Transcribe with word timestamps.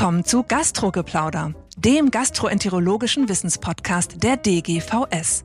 Willkommen 0.00 0.24
zu 0.24 0.44
Gastrogeplauder, 0.44 1.52
dem 1.76 2.10
gastroenterologischen 2.10 3.28
Wissenspodcast 3.28 4.22
der 4.22 4.38
DGVS. 4.38 5.44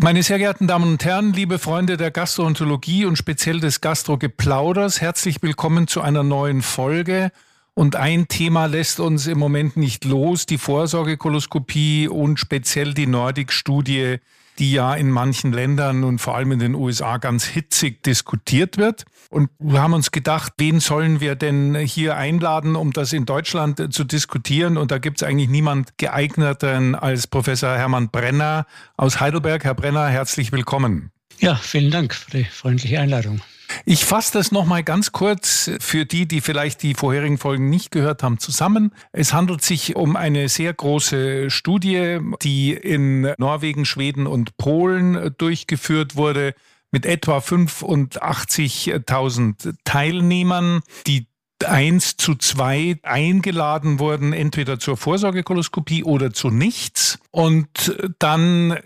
Meine 0.00 0.22
sehr 0.22 0.38
geehrten 0.38 0.66
Damen 0.66 0.92
und 0.92 1.04
Herren, 1.04 1.34
liebe 1.34 1.58
Freunde 1.58 1.98
der 1.98 2.10
Gastroenterologie 2.10 3.04
und 3.04 3.18
speziell 3.18 3.60
des 3.60 3.82
Gastrogeplauders, 3.82 5.02
herzlich 5.02 5.42
willkommen 5.42 5.86
zu 5.86 6.00
einer 6.00 6.22
neuen 6.22 6.62
Folge. 6.62 7.30
Und 7.74 7.94
ein 7.94 8.26
Thema 8.26 8.64
lässt 8.64 8.98
uns 8.98 9.26
im 9.26 9.38
Moment 9.38 9.76
nicht 9.76 10.06
los, 10.06 10.46
die 10.46 10.56
Vorsorgekoloskopie 10.56 12.08
und 12.08 12.40
speziell 12.40 12.94
die 12.94 13.06
Nordic-Studie, 13.06 14.16
die 14.58 14.72
ja 14.72 14.94
in 14.94 15.10
manchen 15.10 15.52
Ländern 15.52 16.04
und 16.04 16.18
vor 16.18 16.36
allem 16.36 16.52
in 16.52 16.58
den 16.58 16.74
USA 16.74 17.18
ganz 17.18 17.44
hitzig 17.44 18.02
diskutiert 18.02 18.76
wird. 18.76 19.04
Und 19.30 19.50
wir 19.58 19.82
haben 19.82 19.94
uns 19.94 20.12
gedacht, 20.12 20.52
wen 20.58 20.80
sollen 20.80 21.20
wir 21.20 21.34
denn 21.34 21.74
hier 21.74 22.16
einladen, 22.16 22.76
um 22.76 22.92
das 22.92 23.12
in 23.12 23.26
Deutschland 23.26 23.92
zu 23.92 24.04
diskutieren? 24.04 24.76
Und 24.76 24.90
da 24.90 24.98
gibt 24.98 25.20
es 25.20 25.26
eigentlich 25.26 25.48
niemand 25.48 25.98
geeigneteren 25.98 26.94
als 26.94 27.26
Professor 27.26 27.76
Hermann 27.76 28.10
Brenner 28.10 28.66
aus 28.96 29.20
Heidelberg. 29.20 29.64
Herr 29.64 29.74
Brenner, 29.74 30.06
herzlich 30.08 30.52
willkommen. 30.52 31.10
Ja, 31.40 31.56
vielen 31.56 31.90
Dank 31.90 32.14
für 32.14 32.30
die 32.30 32.44
freundliche 32.44 33.00
Einladung. 33.00 33.40
Ich 33.86 34.06
fasse 34.06 34.32
das 34.32 34.50
nochmal 34.50 34.82
ganz 34.82 35.12
kurz 35.12 35.70
für 35.78 36.06
die, 36.06 36.26
die 36.26 36.40
vielleicht 36.40 36.82
die 36.82 36.94
vorherigen 36.94 37.36
Folgen 37.36 37.68
nicht 37.68 37.90
gehört 37.90 38.22
haben, 38.22 38.38
zusammen. 38.38 38.92
Es 39.12 39.34
handelt 39.34 39.60
sich 39.62 39.94
um 39.94 40.16
eine 40.16 40.48
sehr 40.48 40.72
große 40.72 41.50
Studie, 41.50 42.18
die 42.42 42.72
in 42.72 43.34
Norwegen, 43.36 43.84
Schweden 43.84 44.26
und 44.26 44.56
Polen 44.56 45.34
durchgeführt 45.36 46.16
wurde 46.16 46.54
mit 46.92 47.04
etwa 47.04 47.36
85.000 47.38 49.74
Teilnehmern, 49.84 50.80
die 51.06 51.26
eins 51.66 52.16
zu 52.16 52.36
zwei 52.36 52.96
eingeladen 53.02 53.98
wurden, 53.98 54.32
entweder 54.32 54.78
zur 54.78 54.96
Vorsorgekoloskopie 54.96 56.04
oder 56.04 56.32
zu 56.32 56.48
nichts. 56.48 57.18
Und 57.30 57.94
dann 58.18 58.78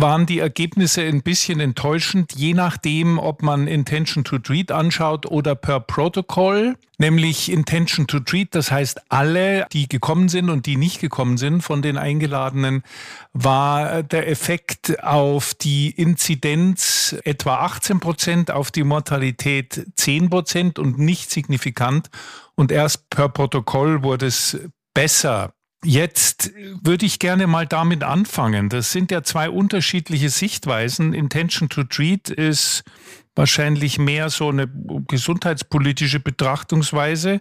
waren 0.00 0.26
die 0.26 0.38
Ergebnisse 0.38 1.02
ein 1.02 1.22
bisschen 1.22 1.60
enttäuschend, 1.60 2.32
je 2.34 2.54
nachdem, 2.54 3.18
ob 3.18 3.42
man 3.42 3.66
Intention 3.66 4.24
to 4.24 4.38
Treat 4.38 4.70
anschaut 4.70 5.26
oder 5.26 5.54
per 5.54 5.80
Protocol. 5.80 6.76
Nämlich 6.98 7.50
Intention 7.50 8.06
to 8.06 8.20
Treat, 8.20 8.54
das 8.54 8.70
heißt, 8.70 9.00
alle, 9.08 9.66
die 9.72 9.88
gekommen 9.88 10.28
sind 10.28 10.50
und 10.50 10.66
die 10.66 10.76
nicht 10.76 11.00
gekommen 11.00 11.36
sind 11.36 11.62
von 11.62 11.80
den 11.80 11.96
Eingeladenen, 11.96 12.82
war 13.32 14.02
der 14.02 14.28
Effekt 14.28 15.02
auf 15.02 15.54
die 15.54 15.90
Inzidenz 15.90 17.16
etwa 17.24 17.58
18 17.58 18.00
Prozent, 18.00 18.50
auf 18.50 18.70
die 18.70 18.84
Mortalität 18.84 19.86
10 19.96 20.30
Prozent 20.30 20.78
und 20.78 20.98
nicht 20.98 21.30
signifikant. 21.30 22.10
Und 22.54 22.72
erst 22.72 23.10
per 23.10 23.28
Protokoll 23.28 24.02
wurde 24.02 24.26
es 24.26 24.58
besser. 24.92 25.52
Jetzt 25.84 26.52
würde 26.82 27.06
ich 27.06 27.20
gerne 27.20 27.46
mal 27.46 27.66
damit 27.66 28.02
anfangen. 28.02 28.68
Das 28.68 28.90
sind 28.90 29.12
ja 29.12 29.22
zwei 29.22 29.48
unterschiedliche 29.48 30.28
Sichtweisen. 30.28 31.14
Intention 31.14 31.68
to 31.68 31.84
Treat 31.84 32.30
ist 32.30 32.82
wahrscheinlich 33.36 33.98
mehr 33.98 34.28
so 34.28 34.48
eine 34.48 34.68
gesundheitspolitische 35.06 36.18
Betrachtungsweise 36.18 37.40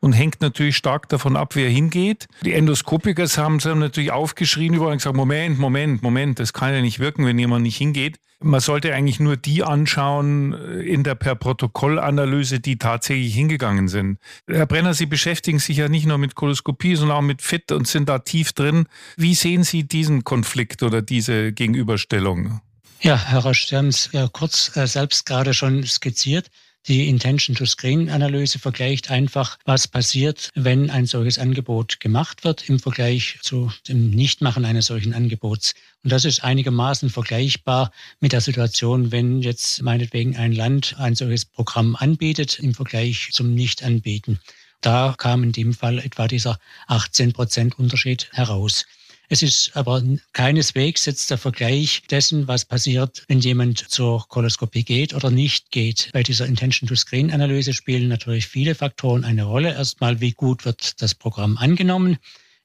und 0.00 0.12
hängt 0.12 0.40
natürlich 0.40 0.76
stark 0.76 1.08
davon 1.08 1.36
ab, 1.36 1.54
wer 1.54 1.70
hingeht. 1.70 2.26
Die 2.42 2.52
Endoskopiker 2.52 3.26
haben, 3.36 3.60
haben 3.60 3.78
natürlich 3.78 4.10
aufgeschrien 4.10 4.74
überall 4.74 4.92
und 4.92 4.98
gesagt, 4.98 5.16
Moment, 5.16 5.58
Moment, 5.58 6.02
Moment, 6.02 6.40
das 6.40 6.52
kann 6.52 6.74
ja 6.74 6.80
nicht 6.80 6.98
wirken, 6.98 7.24
wenn 7.24 7.38
jemand 7.38 7.62
nicht 7.62 7.76
hingeht. 7.76 8.18
Man 8.40 8.60
sollte 8.60 8.94
eigentlich 8.94 9.18
nur 9.18 9.36
die 9.36 9.62
anschauen 9.62 10.52
äh, 10.52 10.82
in 10.82 11.04
der 11.04 11.14
per 11.14 11.34
Protokollanalyse, 11.34 12.60
die 12.60 12.78
tatsächlich 12.78 13.34
hingegangen 13.34 13.88
sind. 13.88 14.18
Herr 14.46 14.66
Brenner, 14.66 14.94
Sie 14.94 15.06
beschäftigen 15.06 15.58
sich 15.58 15.78
ja 15.78 15.88
nicht 15.88 16.06
nur 16.06 16.18
mit 16.18 16.34
Koloskopie, 16.34 16.96
sondern 16.96 17.16
auch 17.16 17.22
mit 17.22 17.40
FIT 17.40 17.72
und 17.72 17.88
sind 17.88 18.08
da 18.08 18.18
tief 18.18 18.52
drin. 18.52 18.86
Wie 19.16 19.34
sehen 19.34 19.64
Sie 19.64 19.84
diesen 19.84 20.24
Konflikt 20.24 20.82
oder 20.82 21.00
diese 21.00 21.52
Gegenüberstellung? 21.52 22.60
Ja, 23.00 23.16
Herr 23.16 23.40
Rosch, 23.40 23.66
Sie 23.66 23.76
haben 23.76 23.88
es 23.88 24.10
ja 24.12 24.28
kurz 24.28 24.76
äh, 24.76 24.86
selbst 24.86 25.26
gerade 25.26 25.54
schon 25.54 25.84
skizziert. 25.84 26.50
Die 26.88 27.08
Intention-to-Screen-Analyse 27.08 28.60
vergleicht 28.60 29.10
einfach, 29.10 29.58
was 29.64 29.88
passiert, 29.88 30.50
wenn 30.54 30.88
ein 30.88 31.06
solches 31.06 31.36
Angebot 31.36 31.98
gemacht 31.98 32.44
wird 32.44 32.68
im 32.68 32.78
Vergleich 32.78 33.38
zu 33.42 33.72
dem 33.88 34.10
Nichtmachen 34.10 34.64
eines 34.64 34.86
solchen 34.86 35.12
Angebots. 35.12 35.74
Und 36.04 36.12
das 36.12 36.24
ist 36.24 36.44
einigermaßen 36.44 37.10
vergleichbar 37.10 37.90
mit 38.20 38.30
der 38.30 38.40
Situation, 38.40 39.10
wenn 39.10 39.42
jetzt 39.42 39.82
meinetwegen 39.82 40.36
ein 40.36 40.52
Land 40.52 40.94
ein 40.98 41.16
solches 41.16 41.44
Programm 41.44 41.96
anbietet 41.96 42.60
im 42.60 42.72
Vergleich 42.72 43.30
zum 43.32 43.52
Nichtanbieten. 43.52 44.38
Da 44.80 45.16
kam 45.18 45.42
in 45.42 45.50
dem 45.50 45.74
Fall 45.74 45.98
etwa 45.98 46.28
dieser 46.28 46.60
18 46.86 47.32
Prozent 47.32 47.80
Unterschied 47.80 48.28
heraus. 48.30 48.86
Es 49.28 49.42
ist 49.42 49.72
aber 49.74 50.02
keineswegs 50.32 51.04
jetzt 51.04 51.30
der 51.30 51.38
Vergleich 51.38 52.02
dessen, 52.10 52.46
was 52.46 52.64
passiert, 52.64 53.24
wenn 53.26 53.40
jemand 53.40 53.78
zur 53.78 54.26
Koloskopie 54.28 54.84
geht 54.84 55.14
oder 55.14 55.30
nicht 55.30 55.72
geht. 55.72 56.10
Bei 56.12 56.22
dieser 56.22 56.46
Intention-to-Screen-Analyse 56.46 57.72
spielen 57.72 58.08
natürlich 58.08 58.46
viele 58.46 58.74
Faktoren 58.74 59.24
eine 59.24 59.44
Rolle. 59.44 59.74
Erstmal, 59.74 60.20
wie 60.20 60.32
gut 60.32 60.64
wird 60.64 61.02
das 61.02 61.14
Programm 61.14 61.56
angenommen? 61.58 62.18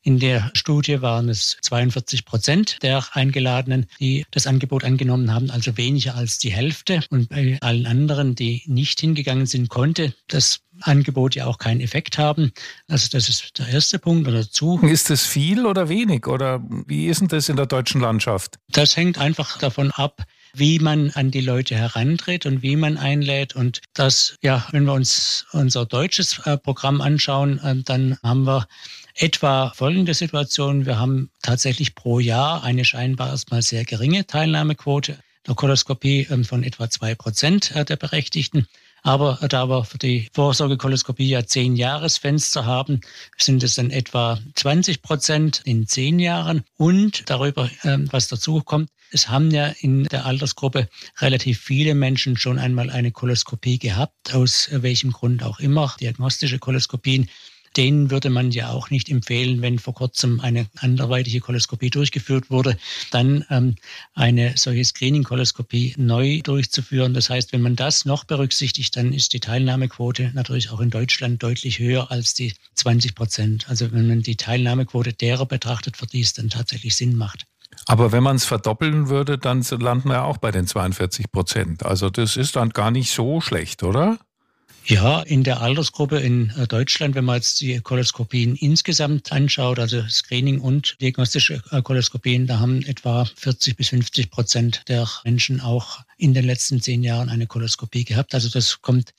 In 0.03 0.17
der 0.17 0.49
Studie 0.53 1.01
waren 1.01 1.29
es 1.29 1.57
42 1.61 2.25
Prozent 2.25 2.77
der 2.81 3.05
Eingeladenen, 3.11 3.85
die 3.99 4.25
das 4.31 4.47
Angebot 4.47 4.83
angenommen 4.83 5.31
haben, 5.31 5.51
also 5.51 5.77
weniger 5.77 6.15
als 6.15 6.39
die 6.39 6.51
Hälfte. 6.51 7.01
Und 7.11 7.29
bei 7.29 7.59
allen 7.61 7.85
anderen, 7.85 8.33
die 8.33 8.63
nicht 8.65 8.99
hingegangen 8.99 9.45
sind, 9.45 9.69
konnte 9.69 10.15
das 10.27 10.61
Angebot 10.81 11.35
ja 11.35 11.45
auch 11.45 11.59
keinen 11.59 11.81
Effekt 11.81 12.17
haben. 12.17 12.51
Also 12.87 13.09
das 13.11 13.29
ist 13.29 13.59
der 13.59 13.67
erste 13.67 13.99
Punkt 13.99 14.27
oder 14.27 14.41
dazu. 14.41 14.79
Ist 14.81 15.11
das 15.11 15.23
viel 15.25 15.67
oder 15.67 15.87
wenig 15.87 16.25
oder 16.25 16.63
wie 16.87 17.05
ist 17.05 17.21
denn 17.21 17.27
das 17.27 17.49
in 17.49 17.55
der 17.55 17.67
deutschen 17.67 18.01
Landschaft? 18.01 18.57
Das 18.69 18.97
hängt 18.97 19.19
einfach 19.19 19.59
davon 19.59 19.91
ab, 19.91 20.23
wie 20.53 20.79
man 20.79 21.11
an 21.11 21.31
die 21.31 21.41
Leute 21.41 21.75
herantritt 21.75 22.45
und 22.45 22.61
wie 22.61 22.75
man 22.75 22.97
einlädt. 22.97 23.55
Und 23.55 23.81
das, 23.93 24.35
ja, 24.41 24.67
wenn 24.71 24.85
wir 24.85 24.93
uns 24.93 25.45
unser 25.51 25.85
deutsches 25.85 26.39
äh, 26.45 26.57
Programm 26.57 27.01
anschauen, 27.01 27.59
äh, 27.59 27.75
dann 27.83 28.17
haben 28.23 28.45
wir 28.45 28.67
etwa 29.15 29.71
folgende 29.75 30.13
Situation. 30.13 30.85
Wir 30.85 30.99
haben 30.99 31.31
tatsächlich 31.41 31.95
pro 31.95 32.19
Jahr 32.19 32.63
eine 32.63 32.85
scheinbar 32.85 33.29
erstmal 33.29 33.61
sehr 33.61 33.85
geringe 33.85 34.25
Teilnahmequote 34.27 35.19
der 35.47 35.55
Koloskopie 35.55 36.27
ähm, 36.29 36.45
von 36.45 36.63
etwa 36.63 36.89
zwei 36.89 37.15
Prozent 37.15 37.75
äh, 37.75 37.85
der 37.85 37.95
Berechtigten. 37.95 38.67
Aber 39.03 39.39
da 39.49 39.67
wir 39.67 39.83
für 39.83 39.97
die 39.97 40.29
Vorsorgekoloskopie 40.33 41.27
ja 41.27 41.45
zehn 41.45 41.75
Jahresfenster 41.75 42.65
haben, 42.65 43.01
sind 43.35 43.63
es 43.63 43.73
dann 43.73 43.89
etwa 43.89 44.39
20 44.55 45.01
Prozent 45.01 45.61
in 45.65 45.87
zehn 45.87 46.19
Jahren. 46.19 46.63
Und 46.77 47.29
darüber, 47.29 47.69
ähm, 47.83 48.07
was 48.11 48.27
dazu 48.27 48.61
kommt, 48.61 48.89
es 49.11 49.27
haben 49.27 49.51
ja 49.51 49.73
in 49.79 50.05
der 50.05 50.25
Altersgruppe 50.25 50.87
relativ 51.19 51.59
viele 51.59 51.95
Menschen 51.95 52.37
schon 52.37 52.59
einmal 52.59 52.89
eine 52.89 53.11
Koloskopie 53.11 53.79
gehabt, 53.79 54.33
aus 54.33 54.69
welchem 54.71 55.11
Grund 55.11 55.43
auch 55.43 55.59
immer, 55.59 55.95
diagnostische 55.99 56.59
Koloskopien 56.59 57.29
denen 57.77 58.11
würde 58.11 58.29
man 58.29 58.51
ja 58.51 58.69
auch 58.69 58.89
nicht 58.89 59.09
empfehlen, 59.09 59.61
wenn 59.61 59.79
vor 59.79 59.93
kurzem 59.93 60.39
eine 60.39 60.67
anderweitige 60.77 61.39
Koloskopie 61.39 61.89
durchgeführt 61.89 62.49
wurde, 62.49 62.77
dann 63.11 63.45
ähm, 63.49 63.75
eine 64.13 64.53
solche 64.57 64.83
Screening-Koloskopie 64.83 65.95
neu 65.97 66.41
durchzuführen. 66.41 67.13
Das 67.13 67.29
heißt, 67.29 67.53
wenn 67.53 67.61
man 67.61 67.75
das 67.75 68.05
noch 68.05 68.23
berücksichtigt, 68.23 68.95
dann 68.95 69.13
ist 69.13 69.33
die 69.33 69.39
Teilnahmequote 69.39 70.31
natürlich 70.33 70.71
auch 70.71 70.79
in 70.79 70.89
Deutschland 70.89 71.41
deutlich 71.41 71.79
höher 71.79 72.11
als 72.11 72.33
die 72.33 72.53
20 72.75 73.15
Prozent. 73.15 73.69
Also 73.69 73.91
wenn 73.91 74.07
man 74.07 74.21
die 74.21 74.35
Teilnahmequote 74.35 75.13
derer 75.13 75.45
betrachtet, 75.45 75.97
für 75.97 76.07
die 76.07 76.21
es 76.21 76.33
dann 76.33 76.49
tatsächlich 76.49 76.95
Sinn 76.95 77.15
macht. 77.15 77.45
Aber 77.87 78.11
wenn 78.11 78.23
man 78.23 78.35
es 78.35 78.45
verdoppeln 78.45 79.09
würde, 79.09 79.37
dann 79.37 79.63
landen 79.79 80.09
wir 80.09 80.25
auch 80.25 80.37
bei 80.37 80.51
den 80.51 80.67
42 80.67 81.31
Prozent. 81.31 81.85
Also 81.85 82.09
das 82.09 82.37
ist 82.37 82.55
dann 82.55 82.69
gar 82.69 82.91
nicht 82.91 83.11
so 83.11 83.41
schlecht, 83.41 83.83
oder? 83.83 84.19
Ja, 84.85 85.21
in 85.21 85.43
der 85.43 85.61
Altersgruppe 85.61 86.19
in 86.19 86.49
äh, 86.57 86.67
Deutschland, 86.67 87.13
wenn 87.15 87.25
man 87.25 87.35
jetzt 87.35 87.61
die 87.61 87.79
Koloskopien 87.79 88.55
insgesamt 88.55 89.31
anschaut, 89.31 89.77
also 89.77 90.01
Screening 90.09 90.59
und 90.59 90.97
diagnostische 90.99 91.61
äh, 91.71 91.81
Koloskopien, 91.81 92.47
da 92.47 92.59
haben 92.59 92.83
etwa 92.85 93.25
40 93.25 93.77
bis 93.77 93.89
50 93.89 94.31
Prozent 94.31 94.81
der 94.87 95.07
Menschen 95.23 95.61
auch 95.61 95.99
in 96.17 96.33
den 96.33 96.45
letzten 96.45 96.81
zehn 96.81 97.03
Jahren 97.03 97.29
eine 97.29 97.47
Koloskopie 97.47 98.05
gehabt. 98.05 98.33
Also 98.33 98.49
das 98.49 98.81
kommt 98.81 99.13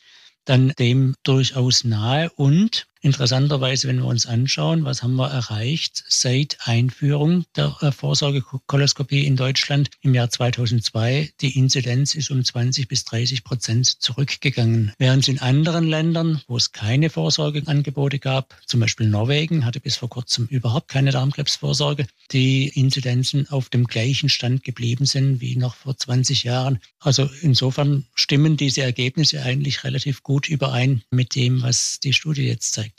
dann 0.45 0.73
dem 0.79 1.15
durchaus 1.23 1.85
nahe. 1.85 2.31
Und 2.31 2.87
interessanterweise, 3.03 3.89
wenn 3.89 3.99
wir 3.99 4.07
uns 4.07 4.27
anschauen, 4.27 4.85
was 4.85 5.03
haben 5.03 5.17
wir 5.17 5.29
erreicht 5.29 6.05
seit 6.09 6.57
Einführung 6.65 7.45
der 7.57 7.77
äh, 7.81 7.93
Vorsorgekoloskopie 7.93 9.27
in 9.27 9.37
Deutschland 9.37 9.91
im 10.01 10.15
Jahr 10.15 10.31
2002, 10.31 11.33
die 11.41 11.59
Inzidenz 11.59 12.15
ist 12.15 12.31
um 12.31 12.45
20 12.45 12.89
bis 12.89 13.05
30 13.05 13.45
Prozent 13.45 13.87
zurückgegangen. 13.87 14.93
Während 14.99 15.27
in 15.29 15.41
anderen 15.41 15.87
Ländern, 15.87 16.41
wo 16.47 16.57
es 16.57 16.73
keine 16.73 17.11
Vorsorgeangebote 17.11 18.21
gab, 18.21 18.57
zum 18.67 18.81
Beispiel 18.81 19.09
Norwegen 19.09 19.67
hatte 19.67 19.81
bis 19.81 19.97
vor 19.97 20.09
kurzem 20.09 20.47
überhaupt 20.47 20.89
keine 20.89 21.11
Darmkrebsvorsorge, 21.11 22.07
die 22.31 22.69
Inzidenzen 22.69 23.49
auf 23.51 23.69
dem 23.69 23.87
gleichen 23.87 24.29
Stand 24.29 24.63
geblieben 24.63 25.07
sind 25.07 25.41
wie 25.41 25.57
noch 25.57 25.75
vor 25.75 25.97
20 25.97 26.45
Jahren. 26.45 26.79
Also 27.01 27.29
insofern 27.41 28.07
stimmen 28.15 28.57
diese 28.57 28.83
Ergebnisse 28.83 29.43
eigentlich 29.43 29.83
relativ 29.83 30.23
gut 30.23 30.49
überein 30.49 31.03
mit 31.11 31.35
dem, 31.35 31.63
was 31.63 31.99
die 31.99 32.13
Studie 32.13 32.47
jetzt 32.47 32.73
zeigt. 32.73 32.92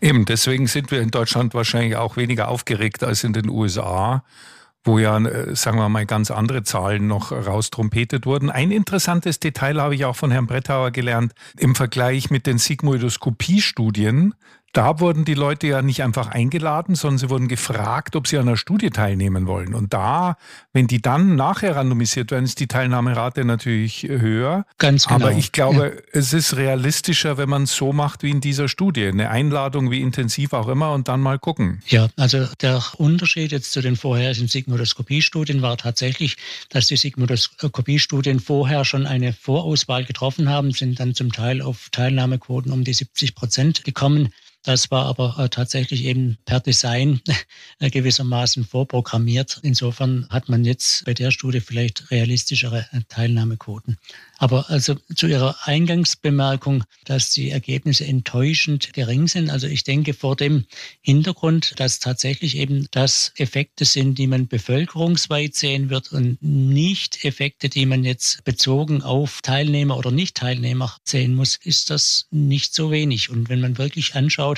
Eben, 0.00 0.24
deswegen 0.24 0.66
sind 0.66 0.90
wir 0.90 1.00
in 1.00 1.10
Deutschland 1.10 1.54
wahrscheinlich 1.54 1.96
auch 1.96 2.16
weniger 2.16 2.48
aufgeregt 2.48 3.02
als 3.04 3.24
in 3.24 3.32
den 3.32 3.48
USA 3.48 4.22
wo 4.88 4.98
ja, 4.98 5.18
äh, 5.18 5.54
sagen 5.54 5.78
wir 5.78 5.88
mal, 5.88 6.06
ganz 6.06 6.30
andere 6.30 6.62
Zahlen 6.62 7.06
noch 7.06 7.30
raustrompetet 7.30 8.26
wurden. 8.26 8.50
Ein 8.50 8.70
interessantes 8.70 9.38
Detail 9.38 9.80
habe 9.80 9.94
ich 9.94 10.04
auch 10.04 10.16
von 10.16 10.30
Herrn 10.30 10.46
Brettauer 10.46 10.90
gelernt. 10.90 11.32
Im 11.56 11.74
Vergleich 11.74 12.30
mit 12.30 12.46
den 12.46 12.58
Sigmoidoskopie-Studien 12.58 14.34
da 14.72 15.00
wurden 15.00 15.24
die 15.24 15.34
Leute 15.34 15.66
ja 15.66 15.82
nicht 15.82 16.02
einfach 16.02 16.28
eingeladen, 16.28 16.94
sondern 16.94 17.18
sie 17.18 17.30
wurden 17.30 17.48
gefragt, 17.48 18.16
ob 18.16 18.26
sie 18.26 18.36
an 18.36 18.48
einer 18.48 18.56
Studie 18.56 18.90
teilnehmen 18.90 19.46
wollen. 19.46 19.74
Und 19.74 19.94
da, 19.94 20.36
wenn 20.72 20.86
die 20.86 21.00
dann 21.00 21.36
nachher 21.36 21.76
randomisiert 21.76 22.30
werden, 22.30 22.44
ist 22.44 22.60
die 22.60 22.66
Teilnahmerate 22.66 23.44
natürlich 23.44 24.02
höher. 24.02 24.66
Ganz 24.76 25.06
genau. 25.06 25.26
Aber 25.26 25.32
ich 25.32 25.52
glaube, 25.52 25.94
ja. 25.96 26.02
es 26.12 26.32
ist 26.32 26.56
realistischer, 26.56 27.38
wenn 27.38 27.48
man 27.48 27.62
es 27.62 27.74
so 27.74 27.92
macht 27.92 28.22
wie 28.22 28.30
in 28.30 28.40
dieser 28.40 28.68
Studie. 28.68 29.06
Eine 29.06 29.30
Einladung, 29.30 29.90
wie 29.90 30.02
intensiv 30.02 30.52
auch 30.52 30.68
immer, 30.68 30.92
und 30.92 31.08
dann 31.08 31.20
mal 31.20 31.38
gucken. 31.38 31.82
Ja, 31.86 32.08
also 32.16 32.46
der 32.60 32.82
Unterschied 32.98 33.52
jetzt 33.52 33.72
zu 33.72 33.80
den 33.80 33.96
vorherigen 33.96 34.48
Sigmodoskopie-Studien 34.48 35.62
war 35.62 35.78
tatsächlich, 35.78 36.36
dass 36.68 36.88
die 36.88 36.96
Sigmodoskopie-Studien 36.96 38.38
vorher 38.38 38.84
schon 38.84 39.06
eine 39.06 39.32
Vorauswahl 39.32 40.04
getroffen 40.04 40.50
haben, 40.50 40.72
sind 40.72 41.00
dann 41.00 41.14
zum 41.14 41.32
Teil 41.32 41.62
auf 41.62 41.88
Teilnahmequoten 41.90 42.70
um 42.70 42.84
die 42.84 42.92
70 42.92 43.34
Prozent 43.34 43.84
gekommen. 43.84 44.28
Das 44.64 44.90
war 44.90 45.06
aber 45.06 45.36
äh, 45.38 45.48
tatsächlich 45.48 46.04
eben 46.04 46.36
per 46.44 46.60
Design 46.60 47.20
äh, 47.78 47.90
gewissermaßen 47.90 48.64
vorprogrammiert. 48.64 49.60
Insofern 49.62 50.26
hat 50.30 50.48
man 50.48 50.64
jetzt 50.64 51.04
bei 51.04 51.14
der 51.14 51.30
Studie 51.30 51.60
vielleicht 51.60 52.10
realistischere 52.10 52.86
äh, 52.92 53.00
Teilnahmequoten. 53.08 53.98
Aber 54.36 54.68
also 54.70 54.94
zu 55.14 55.26
Ihrer 55.26 55.56
Eingangsbemerkung, 55.62 56.84
dass 57.04 57.30
die 57.30 57.50
Ergebnisse 57.50 58.04
enttäuschend 58.04 58.92
gering 58.92 59.26
sind. 59.26 59.50
Also 59.50 59.66
ich 59.66 59.84
denke 59.84 60.14
vor 60.14 60.36
dem 60.36 60.64
Hintergrund, 61.00 61.74
dass 61.76 61.98
tatsächlich 61.98 62.56
eben 62.56 62.86
das 62.90 63.32
Effekte 63.36 63.84
sind, 63.84 64.18
die 64.18 64.26
man 64.26 64.48
bevölkerungsweit 64.48 65.54
sehen 65.54 65.90
wird 65.90 66.12
und 66.12 66.40
nicht 66.40 67.24
Effekte, 67.24 67.68
die 67.68 67.86
man 67.86 68.04
jetzt 68.04 68.44
bezogen 68.44 69.02
auf 69.02 69.40
Teilnehmer 69.42 69.96
oder 69.96 70.10
Nicht-Teilnehmer 70.10 70.96
sehen 71.04 71.34
muss, 71.34 71.56
ist 71.56 71.90
das 71.90 72.26
nicht 72.30 72.74
so 72.74 72.90
wenig. 72.90 73.30
Und 73.30 73.48
wenn 73.48 73.60
man 73.60 73.78
wirklich 73.78 74.14
anschaut, 74.14 74.57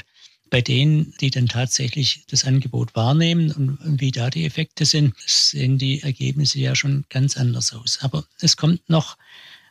bei 0.51 0.61
denen, 0.61 1.15
die 1.21 1.31
dann 1.31 1.47
tatsächlich 1.47 2.25
das 2.29 2.45
Angebot 2.45 2.95
wahrnehmen 2.95 3.53
und 3.53 4.01
wie 4.01 4.11
da 4.11 4.31
die 4.31 4.45
Effekte 4.45 4.85
sind, 4.85 5.15
sehen 5.25 5.79
die 5.79 6.03
Ergebnisse 6.03 6.59
ja 6.59 6.75
schon 6.75 7.05
ganz 7.09 7.37
anders 7.37 7.73
aus. 7.73 7.99
Aber 8.03 8.25
es 8.41 8.57
kommt 8.57 8.91
noch 8.91 9.17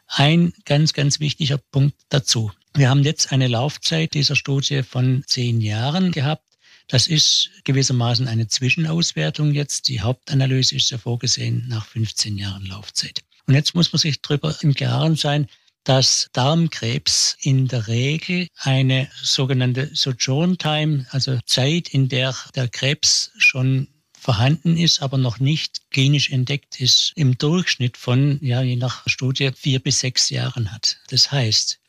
ein 0.07 0.53
ganz, 0.65 0.93
ganz 0.93 1.19
wichtiger 1.19 1.57
Punkt 1.57 1.95
dazu. 2.09 2.51
Wir 2.73 2.89
haben 2.89 3.03
jetzt 3.03 3.31
eine 3.31 3.47
Laufzeit 3.47 4.13
dieser 4.13 4.35
Studie 4.35 4.83
von 4.83 5.23
zehn 5.27 5.61
Jahren 5.61 6.11
gehabt. 6.11 6.45
Das 6.87 7.07
ist 7.07 7.51
gewissermaßen 7.65 8.27
eine 8.27 8.47
Zwischenauswertung 8.47 9.53
jetzt. 9.53 9.87
Die 9.89 10.01
Hauptanalyse 10.01 10.75
ist 10.75 10.89
ja 10.89 10.97
vorgesehen 10.97 11.67
nach 11.67 11.85
15 11.85 12.37
Jahren 12.37 12.65
Laufzeit. 12.65 13.21
Und 13.45 13.53
jetzt 13.53 13.75
muss 13.75 13.91
man 13.91 13.99
sich 13.99 14.21
darüber 14.21 14.55
im 14.61 14.73
Klaren 14.73 15.15
sein, 15.15 15.47
dass 15.89 16.29
Darmkrebs 16.33 17.35
in 17.41 17.67
der 17.67 17.87
Regel 17.87 18.47
eine 18.57 19.09
sogenannte 19.23 19.89
Sojourn 19.91 20.59
Time, 20.59 21.07
also 21.09 21.39
Zeit, 21.47 21.89
in 21.89 22.09
der 22.09 22.35
der 22.53 22.67
Krebs 22.67 23.31
schon 23.39 23.87
vorhanden 24.15 24.77
ist, 24.77 25.01
aber 25.01 25.17
noch 25.17 25.39
nicht 25.39 25.89
klinisch 25.89 26.29
entdeckt 26.29 26.79
ist, 26.79 27.13
im 27.15 27.39
Durchschnitt 27.39 27.97
von, 27.97 28.37
ja, 28.43 28.61
je 28.61 28.75
nach 28.75 29.01
Studie, 29.07 29.49
vier 29.55 29.79
bis 29.79 30.01
sechs 30.01 30.29
Jahren 30.29 30.71
hat. 30.71 30.99
Das 31.09 31.31
heißt, 31.31 31.79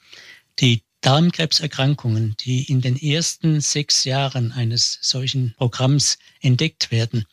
die 0.61 0.83
Darmkrebserkrankungen, 1.03 2.37
die 2.41 2.73
in 2.73 2.81
den 2.81 2.97
ersten 2.97 3.61
sechs 3.61 4.05
Jahren 4.05 4.53
eines 4.53 4.99
solchen 5.03 5.53
Programms 5.59 6.17
entdeckt 6.41 6.91
werden, 6.91 7.27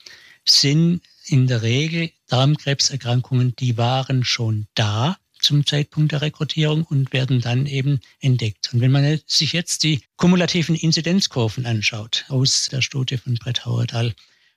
sind 0.44 1.02
in 1.28 1.48
der 1.48 1.62
Regel 1.62 2.12
Darmkrebserkrankungen, 2.28 3.56
die 3.56 3.78
waren 3.78 4.26
schon 4.26 4.68
da 4.76 5.18
zum 5.48 5.66
Zeitpunkt 5.66 6.12
der 6.12 6.22
Rekrutierung 6.22 6.84
und 6.84 7.14
werden 7.14 7.40
dann 7.40 7.66
eben 7.66 8.02
entdeckt. 8.20 8.70
Und 8.74 8.82
wenn 8.82 8.92
man 8.92 9.20
sich 9.26 9.54
jetzt 9.54 9.84
die 9.84 10.02
kumulativen 10.18 10.76
Inzidenzkurven 10.76 11.66
anschaut 11.66 12.26
aus 12.28 12.68
der 12.70 12.82
Studie 12.82 13.18
von 13.18 13.36
Brett 13.36 13.66
Hauerdal, 13.66 14.14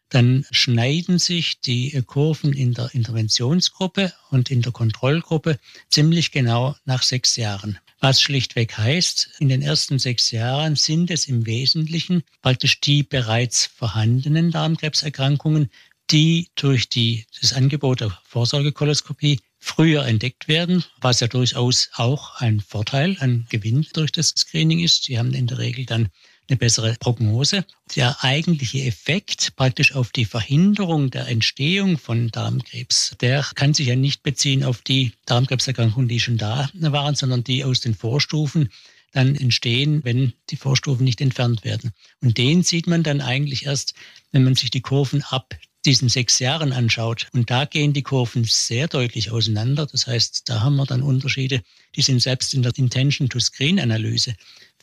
dann 0.08 0.44
schneiden 0.50 1.20
sich 1.20 1.60
die 1.60 2.02
Kurven 2.04 2.52
in 2.52 2.74
der 2.74 2.92
Interventionsgruppe 2.92 4.12
und 4.30 4.50
in 4.50 4.62
der 4.62 4.72
Kontrollgruppe 4.72 5.60
ziemlich 5.88 6.32
genau 6.32 6.74
nach 6.84 7.04
sechs 7.04 7.36
Jahren. 7.36 7.78
Was 8.00 8.20
schlichtweg 8.20 8.76
heißt, 8.76 9.30
in 9.38 9.48
den 9.48 9.62
ersten 9.62 10.00
sechs 10.00 10.32
Jahren 10.32 10.74
sind 10.74 11.12
es 11.12 11.28
im 11.28 11.46
Wesentlichen 11.46 12.24
praktisch 12.42 12.80
die 12.80 13.04
bereits 13.04 13.66
vorhandenen 13.66 14.50
Darmkrebserkrankungen, 14.50 15.70
die 16.10 16.48
durch 16.56 16.88
die, 16.88 17.26
das 17.40 17.52
Angebot 17.52 18.00
der 18.00 18.18
Vorsorgekoloskopie 18.24 19.38
früher 19.60 20.06
entdeckt 20.06 20.48
werden, 20.48 20.84
was 21.00 21.20
ja 21.20 21.28
durchaus 21.28 21.90
auch 21.94 22.40
ein 22.40 22.60
Vorteil, 22.60 23.16
ein 23.20 23.46
Gewinn 23.50 23.86
durch 23.92 24.10
das 24.10 24.28
Screening 24.36 24.80
ist. 24.80 25.06
Die 25.06 25.18
haben 25.18 25.34
in 25.34 25.46
der 25.46 25.58
Regel 25.58 25.84
dann 25.84 26.08
eine 26.48 26.56
bessere 26.56 26.96
Prognose. 26.98 27.64
Der 27.94 28.24
eigentliche 28.24 28.82
Effekt 28.82 29.54
praktisch 29.54 29.94
auf 29.94 30.10
die 30.10 30.24
Verhinderung 30.24 31.10
der 31.10 31.28
Entstehung 31.28 31.98
von 31.98 32.28
Darmkrebs, 32.28 33.14
der 33.20 33.46
kann 33.54 33.74
sich 33.74 33.86
ja 33.86 33.96
nicht 33.96 34.22
beziehen 34.22 34.64
auf 34.64 34.82
die 34.82 35.12
Darmkrebserkrankungen, 35.26 36.08
die 36.08 36.20
schon 36.20 36.38
da 36.38 36.68
waren, 36.74 37.14
sondern 37.14 37.44
die 37.44 37.62
aus 37.62 37.80
den 37.80 37.94
Vorstufen 37.94 38.70
dann 39.12 39.34
entstehen, 39.34 40.04
wenn 40.04 40.32
die 40.50 40.56
Vorstufen 40.56 41.04
nicht 41.04 41.20
entfernt 41.20 41.64
werden. 41.64 41.92
Und 42.20 42.38
den 42.38 42.62
sieht 42.62 42.86
man 42.86 43.02
dann 43.02 43.20
eigentlich 43.20 43.66
erst, 43.66 43.94
wenn 44.32 44.44
man 44.44 44.54
sich 44.54 44.70
die 44.70 44.82
Kurven 44.82 45.22
ab 45.22 45.54
diesen 45.84 46.08
sechs 46.08 46.38
Jahren 46.38 46.72
anschaut. 46.72 47.28
Und 47.32 47.50
da 47.50 47.64
gehen 47.64 47.92
die 47.92 48.02
Kurven 48.02 48.44
sehr 48.44 48.88
deutlich 48.88 49.30
auseinander. 49.30 49.86
Das 49.86 50.06
heißt, 50.06 50.48
da 50.48 50.60
haben 50.60 50.76
wir 50.76 50.86
dann 50.86 51.02
Unterschiede, 51.02 51.62
die 51.96 52.02
sind 52.02 52.20
selbst 52.20 52.54
in 52.54 52.62
der 52.62 52.72
Intention-to-Screen-Analyse 52.76 54.34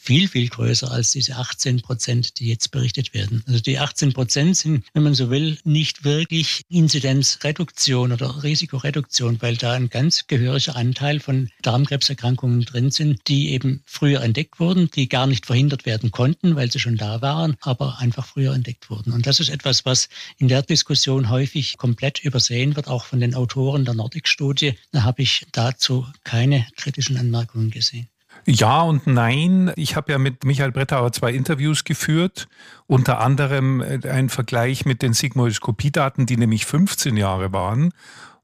viel, 0.08 0.30
viel 0.30 0.48
größer 0.48 0.90
als 0.90 1.12
diese 1.12 1.36
18 1.36 1.82
Prozent, 1.82 2.40
die 2.40 2.48
jetzt 2.48 2.72
berichtet 2.72 3.14
werden. 3.14 3.44
Also 3.46 3.60
die 3.60 3.78
18 3.78 4.14
Prozent 4.14 4.56
sind, 4.56 4.86
wenn 4.94 5.04
man 5.04 5.14
so 5.14 5.30
will, 5.30 5.58
nicht 5.66 6.06
wirklich 6.06 6.62
Inzidenzreduktion 6.70 8.14
oder 8.14 8.42
Risikoreduktion, 8.42 9.42
weil 9.42 9.58
da 9.58 9.74
ein 9.74 9.90
ganz 9.90 10.26
gehöriger 10.28 10.78
Anteil 10.78 11.20
von 11.20 11.50
Darmkrebserkrankungen 11.62 12.62
drin 12.62 12.90
sind, 12.90 13.20
die 13.28 13.50
eben 13.50 13.82
früher 13.86 14.22
entdeckt 14.22 14.62
wurden, 14.62 14.90
die 14.92 15.10
gar 15.10 15.28
nicht 15.28 15.46
verhindert 15.46 15.86
werden 15.86 16.12
konnten, 16.12 16.56
weil 16.56 16.72
sie 16.72 16.80
schon 16.80 16.96
da 16.96 17.22
waren, 17.22 17.58
aber 17.60 18.00
einfach 18.00 18.26
früher 18.26 18.54
entdeckt 18.54 18.90
wurden. 18.90 19.12
Und 19.12 19.28
das 19.28 19.42
ist 19.42 19.50
etwas, 19.50 19.84
was 19.84 20.08
in 20.38 20.48
der 20.48 20.62
Diskussion 20.62 21.30
häufig 21.30 21.76
komplett 21.76 22.24
übersehen 22.24 22.78
wird, 22.78 22.88
auch 22.88 23.04
von 23.04 23.20
den 23.20 23.36
Autoren 23.36 23.84
der 23.84 23.94
Nordic-Studie. 23.94 24.76
Da 24.94 25.04
habe 25.04 25.22
ich 25.22 25.46
dazu 25.52 26.08
keine 26.24 26.66
kritischen 26.78 27.18
Anmerkungen 27.18 27.72
gesehen. 27.72 28.08
Ja 28.50 28.82
und 28.82 29.08
nein. 29.08 29.74
Ich 29.76 29.98
habe 29.98 30.14
ja 30.14 30.18
mit 30.18 30.46
Michael 30.46 30.72
Brettauer 30.72 31.12
zwei 31.12 31.34
Interviews 31.34 31.84
geführt, 31.84 32.48
unter 32.88 33.20
anderem 33.20 33.82
äh, 33.82 34.08
ein 34.10 34.30
Vergleich 34.30 34.86
mit 34.86 35.02
den 35.02 35.12
Sigmoidoskopiedaten, 35.12 36.26
die 36.26 36.38
nämlich 36.38 36.66
15 36.66 37.18
Jahre 37.18 37.52
waren. 37.52 37.92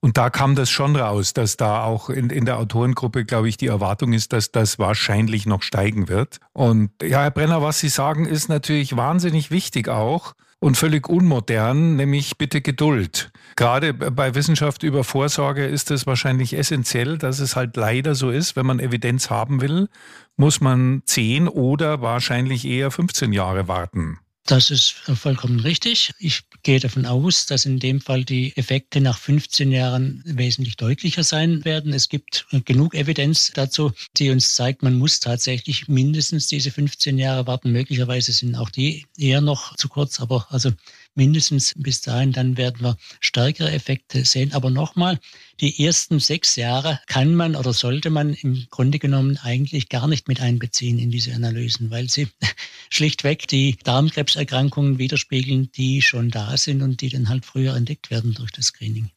Und 0.01 0.17
da 0.17 0.29
kam 0.29 0.55
das 0.55 0.69
schon 0.69 0.97
raus, 0.97 1.31
dass 1.31 1.55
da 1.55 1.85
auch 1.85 2.09
in, 2.09 2.29
in 2.29 2.43
der 2.43 2.57
Autorengruppe, 2.57 3.23
glaube 3.23 3.47
ich, 3.47 3.55
die 3.55 3.67
Erwartung 3.67 4.11
ist, 4.11 4.33
dass 4.33 4.51
das 4.51 4.77
wahrscheinlich 4.77 5.45
noch 5.45 5.61
steigen 5.61 6.09
wird. 6.09 6.41
Und 6.51 6.91
ja, 7.01 7.21
Herr 7.21 7.31
Brenner, 7.31 7.61
was 7.61 7.79
Sie 7.79 7.87
sagen, 7.87 8.25
ist 8.25 8.49
natürlich 8.49 8.97
wahnsinnig 8.97 9.51
wichtig 9.51 9.87
auch 9.87 10.33
und 10.63 10.77
völlig 10.77 11.09
unmodern, 11.09 11.97
nämlich 11.97 12.37
bitte 12.37 12.61
Geduld. 12.61 13.31
Gerade 13.57 13.93
bei 13.93 14.33
Wissenschaft 14.33 14.83
über 14.83 15.03
Vorsorge 15.03 15.65
ist 15.65 15.91
es 15.91 16.07
wahrscheinlich 16.07 16.57
essentiell, 16.57 17.17
dass 17.17 17.39
es 17.39 17.57
halt 17.57 17.75
leider 17.75 18.15
so 18.15 18.29
ist, 18.29 18.55
wenn 18.55 18.65
man 18.65 18.79
Evidenz 18.79 19.29
haben 19.29 19.59
will, 19.59 19.89
muss 20.37 20.61
man 20.61 21.01
10 21.05 21.49
oder 21.49 22.01
wahrscheinlich 22.01 22.65
eher 22.65 22.91
15 22.91 23.33
Jahre 23.33 23.67
warten. 23.67 24.19
Das 24.45 24.71
ist 24.71 24.89
vollkommen 24.89 25.61
richtig. 25.61 26.11
Ich 26.19 26.41
gehe 26.63 26.81
davon 26.81 27.05
aus, 27.05 27.45
dass 27.45 27.63
in 27.63 27.79
dem 27.79 28.01
Fall 28.01 28.25
die 28.25 28.55
Effekte 28.57 28.99
nach 28.99 29.17
15 29.17 29.71
Jahren 29.71 30.21
wesentlich 30.25 30.75
deutlicher 30.75 31.23
sein 31.23 31.63
werden. 31.63 31.93
Es 31.93 32.09
gibt 32.09 32.45
genug 32.65 32.93
Evidenz 32.93 33.51
dazu, 33.53 33.93
die 34.17 34.31
uns 34.31 34.53
zeigt, 34.53 34.83
man 34.83 34.97
muss 34.97 35.21
tatsächlich 35.21 35.87
mindestens 35.87 36.47
diese 36.47 36.71
15 36.71 37.17
Jahre 37.17 37.47
warten. 37.47 37.71
Möglicherweise 37.71 38.33
sind 38.33 38.55
auch 38.55 38.69
die 38.69 39.05
eher 39.17 39.39
noch 39.39 39.77
zu 39.77 39.87
kurz, 39.87 40.19
aber 40.19 40.45
also 40.49 40.71
mindestens 41.15 41.73
bis 41.77 42.01
dahin, 42.01 42.31
dann 42.31 42.57
werden 42.57 42.81
wir 42.81 42.97
stärkere 43.19 43.71
Effekte 43.71 44.25
sehen. 44.25 44.53
Aber 44.53 44.69
nochmal, 44.69 45.19
die 45.59 45.85
ersten 45.85 46.19
sechs 46.19 46.55
Jahre 46.55 46.99
kann 47.07 47.35
man 47.35 47.55
oder 47.55 47.73
sollte 47.73 48.09
man 48.09 48.33
im 48.33 48.65
Grunde 48.69 48.99
genommen 48.99 49.37
eigentlich 49.37 49.89
gar 49.89 50.07
nicht 50.07 50.27
mit 50.27 50.41
einbeziehen 50.41 50.99
in 50.99 51.11
diese 51.11 51.33
Analysen, 51.33 51.91
weil 51.91 52.09
sie 52.09 52.27
schlichtweg 52.89 53.47
die 53.47 53.77
Darmkrebserkrankungen 53.83 54.97
widerspiegeln, 54.97 55.71
die 55.71 56.01
schon 56.01 56.29
da 56.29 56.57
sind 56.57 56.81
und 56.81 57.01
die 57.01 57.09
dann 57.09 57.29
halt 57.29 57.45
früher 57.45 57.75
entdeckt 57.75 58.09
werden 58.09 58.33
durch 58.33 58.51
das 58.51 58.65
Screening. 58.65 59.09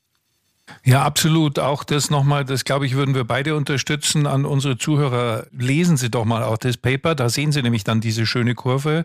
Ja, 0.84 1.04
absolut. 1.04 1.58
Auch 1.58 1.84
das 1.84 2.10
nochmal, 2.10 2.44
das 2.44 2.64
glaube 2.64 2.86
ich, 2.86 2.94
würden 2.94 3.14
wir 3.14 3.24
beide 3.24 3.56
unterstützen 3.56 4.26
an 4.26 4.44
unsere 4.44 4.76
Zuhörer. 4.76 5.46
Lesen 5.52 5.96
Sie 5.96 6.10
doch 6.10 6.24
mal 6.24 6.42
auch 6.42 6.58
das 6.58 6.76
Paper. 6.76 7.14
Da 7.14 7.28
sehen 7.28 7.52
Sie 7.52 7.62
nämlich 7.62 7.84
dann 7.84 8.00
diese 8.00 8.26
schöne 8.26 8.54
Kurve, 8.54 9.04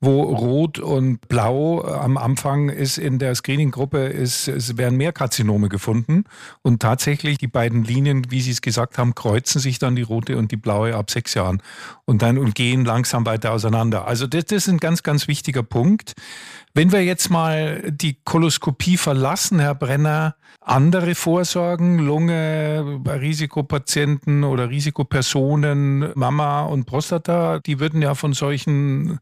wo 0.00 0.22
Rot 0.22 0.78
und 0.78 1.28
Blau 1.28 1.82
am 1.82 2.16
Anfang 2.16 2.70
ist 2.70 2.96
in 2.96 3.18
der 3.18 3.34
Screening-Gruppe, 3.34 3.98
ist, 4.06 4.48
es 4.48 4.78
werden 4.78 4.96
mehr 4.96 5.12
Karzinome 5.12 5.68
gefunden. 5.68 6.24
Und 6.62 6.80
tatsächlich 6.80 7.36
die 7.36 7.48
beiden 7.48 7.84
Linien, 7.84 8.30
wie 8.30 8.40
Sie 8.40 8.50
es 8.50 8.62
gesagt 8.62 8.96
haben, 8.96 9.14
kreuzen 9.14 9.60
sich 9.60 9.78
dann 9.78 9.96
die 9.96 10.02
rote 10.02 10.38
und 10.38 10.52
die 10.52 10.56
blaue 10.56 10.94
ab 10.94 11.10
sechs 11.10 11.34
Jahren 11.34 11.62
und 12.06 12.22
dann 12.22 12.38
und 12.38 12.54
gehen 12.54 12.86
langsam 12.86 13.26
weiter 13.26 13.52
auseinander. 13.52 14.06
Also 14.06 14.26
das, 14.26 14.46
das 14.46 14.66
ist 14.66 14.68
ein 14.68 14.78
ganz, 14.78 15.02
ganz 15.02 15.28
wichtiger 15.28 15.62
Punkt. 15.62 16.14
Wenn 16.72 16.92
wir 16.92 17.04
jetzt 17.04 17.28
mal 17.28 17.82
die 17.90 18.16
Koloskopie 18.24 18.96
verlassen, 18.96 19.58
Herr 19.58 19.74
Brenner, 19.74 20.36
andere 20.60 21.14
Vorsorgen, 21.14 21.98
Lunge 21.98 23.00
bei 23.00 23.16
Risikopatienten 23.16 24.44
oder 24.44 24.70
Risikopersonen, 24.70 26.12
Mama 26.14 26.62
und 26.62 26.86
Prostata, 26.86 27.58
die 27.58 27.80
würden 27.80 28.00
ja 28.00 28.14
von 28.14 28.32
solchen 28.32 29.18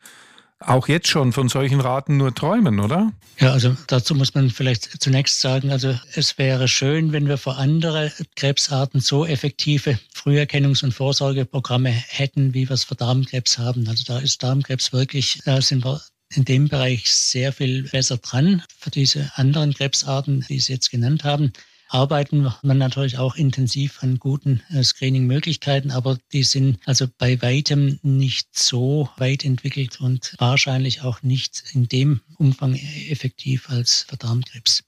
auch 0.61 0.89
jetzt 0.89 1.09
schon 1.09 1.33
von 1.33 1.49
solchen 1.49 1.81
Raten 1.81 2.17
nur 2.17 2.35
träumen, 2.35 2.81
oder? 2.81 3.13
Ja, 3.39 3.53
also 3.53 3.77
dazu 3.87 4.15
muss 4.15 4.35
man 4.35 4.51
vielleicht 4.51 5.01
zunächst 5.01 5.41
sagen, 5.41 5.71
also 5.71 5.99
es 6.15 6.37
wäre 6.39 6.67
schön, 6.67 7.13
wenn 7.13 7.29
wir 7.29 7.39
für 7.39 7.55
andere 7.55 8.13
Krebsarten 8.35 9.01
so 9.01 9.25
effektive 9.25 9.99
Früherkennungs- 10.15 10.83
und 10.83 10.93
Vorsorgeprogramme 10.93 11.91
hätten, 11.91 12.55
wie 12.55 12.69
wir 12.69 12.75
es 12.75 12.85
für 12.85 12.97
Darmkrebs 12.97 13.59
haben. 13.59 13.89
Also 13.89 14.05
da 14.07 14.19
ist 14.19 14.43
Darmkrebs 14.43 14.93
wirklich, 14.93 15.41
da 15.45 15.63
sind 15.63 15.85
wir 15.85 16.01
in 16.35 16.45
dem 16.45 16.69
Bereich 16.69 17.09
sehr 17.11 17.53
viel 17.53 17.85
besser 17.85 18.19
dran 18.19 18.63
für 18.79 18.91
diese 18.91 19.31
anderen 19.37 19.73
Krebsarten, 19.73 20.45
die 20.49 20.59
Sie 20.59 20.73
jetzt 20.73 20.91
genannt 20.91 21.25
haben 21.25 21.53
arbeiten 21.89 22.53
man 22.63 22.79
natürlich 22.79 23.19
auch 23.19 23.37
intensiv 23.37 24.03
an 24.03 24.19
guten 24.19 24.63
äh, 24.71 24.83
Screening-Möglichkeiten, 24.83 25.91
aber 25.91 26.19
die 26.33 26.43
sind 26.43 26.79
also 26.87 27.07
bei 27.19 27.41
weitem 27.43 27.99
nicht 28.03 28.49
so 28.59 29.09
weit 29.17 29.45
entwickelt 29.45 30.01
und 30.01 30.35
wahrscheinlich 30.39 31.03
auch 31.03 31.23
nicht 31.23 31.65
in 31.73 31.89
dem 31.89 32.21
Umfang 32.37 32.75
effektiv 32.75 33.71
als 33.71 34.07
für 34.09 34.17
Darmkrebs. 34.17 34.85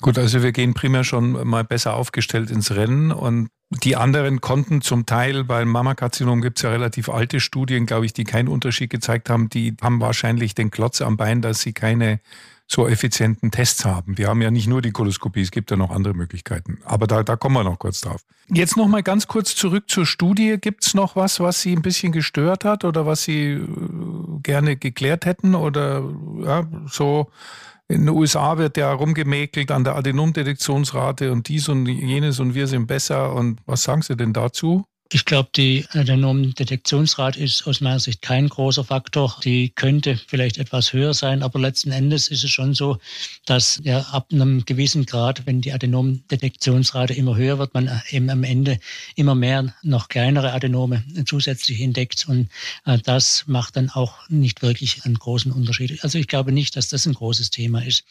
Gut, 0.00 0.16
also 0.16 0.42
wir 0.42 0.52
gehen 0.52 0.74
primär 0.74 1.02
schon 1.02 1.32
mal 1.46 1.64
besser 1.64 1.94
aufgestellt 1.94 2.50
ins 2.50 2.70
Rennen 2.70 3.10
und 3.10 3.48
die 3.70 3.96
anderen 3.96 4.40
konnten 4.40 4.80
zum 4.80 5.04
Teil, 5.04 5.44
beim 5.44 5.68
Mammakarzinom 5.68 6.40
gibt 6.40 6.58
es 6.58 6.62
ja 6.62 6.70
relativ 6.70 7.10
alte 7.10 7.38
Studien, 7.38 7.84
glaube 7.84 8.06
ich, 8.06 8.14
die 8.14 8.24
keinen 8.24 8.48
Unterschied 8.48 8.88
gezeigt 8.88 9.28
haben. 9.28 9.50
Die 9.50 9.76
haben 9.82 10.00
wahrscheinlich 10.00 10.54
den 10.54 10.70
Klotz 10.70 11.02
am 11.02 11.18
Bein, 11.18 11.42
dass 11.42 11.60
sie 11.60 11.74
keine 11.74 12.20
so 12.70 12.86
effizienten 12.86 13.50
Tests 13.50 13.86
haben. 13.86 14.18
Wir 14.18 14.28
haben 14.28 14.42
ja 14.42 14.50
nicht 14.50 14.68
nur 14.68 14.82
die 14.82 14.90
Koloskopie, 14.90 15.40
es 15.40 15.50
gibt 15.50 15.70
ja 15.70 15.76
noch 15.76 15.90
andere 15.90 16.12
Möglichkeiten. 16.12 16.78
Aber 16.84 17.06
da, 17.06 17.22
da 17.22 17.34
kommen 17.34 17.56
wir 17.56 17.64
noch 17.64 17.78
kurz 17.78 18.02
drauf. 18.02 18.20
Jetzt 18.48 18.76
noch 18.76 18.88
mal 18.88 19.02
ganz 19.02 19.26
kurz 19.26 19.56
zurück 19.56 19.84
zur 19.88 20.04
Studie. 20.04 20.58
Gibt 20.60 20.84
es 20.84 20.92
noch 20.92 21.16
was, 21.16 21.40
was 21.40 21.62
Sie 21.62 21.74
ein 21.74 21.80
bisschen 21.80 22.12
gestört 22.12 22.66
hat 22.66 22.84
oder 22.84 23.06
was 23.06 23.22
Sie 23.22 23.52
äh, 23.52 23.68
gerne 24.42 24.76
geklärt 24.76 25.24
hätten? 25.24 25.54
Oder 25.54 26.04
ja, 26.44 26.66
so 26.86 27.30
in 27.88 28.04
den 28.04 28.10
USA 28.10 28.58
wird 28.58 28.76
ja 28.76 28.92
rumgemäkelt 28.92 29.70
an 29.70 29.84
der 29.84 29.96
Adenomdetektionsrate 29.96 31.32
und 31.32 31.48
dies 31.48 31.70
und 31.70 31.86
jenes 31.86 32.38
und 32.38 32.54
wir 32.54 32.66
sind 32.66 32.86
besser. 32.86 33.34
Und 33.34 33.60
was 33.64 33.82
sagen 33.82 34.02
Sie 34.02 34.14
denn 34.14 34.34
dazu? 34.34 34.84
Ich 35.10 35.24
glaube, 35.24 35.48
die 35.56 35.86
Adenom-Detektionsrate 35.88 37.40
ist 37.40 37.66
aus 37.66 37.80
meiner 37.80 37.98
Sicht 37.98 38.20
kein 38.20 38.46
großer 38.46 38.84
Faktor. 38.84 39.40
Die 39.42 39.70
könnte 39.70 40.20
vielleicht 40.26 40.58
etwas 40.58 40.92
höher 40.92 41.14
sein, 41.14 41.42
aber 41.42 41.58
letzten 41.58 41.92
Endes 41.92 42.28
ist 42.28 42.44
es 42.44 42.50
schon 42.50 42.74
so, 42.74 42.98
dass 43.46 43.80
ja 43.84 44.00
ab 44.00 44.26
einem 44.30 44.66
gewissen 44.66 45.06
Grad, 45.06 45.46
wenn 45.46 45.62
die 45.62 45.72
Adenom-Detektionsrate 45.72 47.14
immer 47.14 47.36
höher 47.36 47.58
wird, 47.58 47.72
man 47.72 48.02
eben 48.10 48.28
am 48.28 48.44
Ende 48.44 48.80
immer 49.16 49.34
mehr 49.34 49.74
noch 49.82 50.08
kleinere 50.08 50.52
Adenome 50.52 51.02
zusätzlich 51.24 51.80
entdeckt 51.80 52.26
und 52.28 52.50
äh, 52.84 52.98
das 52.98 53.44
macht 53.46 53.76
dann 53.76 53.88
auch 53.88 54.28
nicht 54.28 54.60
wirklich 54.60 55.06
einen 55.06 55.14
großen 55.14 55.52
Unterschied. 55.52 56.04
Also 56.04 56.18
ich 56.18 56.28
glaube 56.28 56.52
nicht, 56.52 56.76
dass 56.76 56.88
das 56.88 57.06
ein 57.06 57.14
großes 57.14 57.48
Thema 57.48 57.82
ist. 57.82 58.04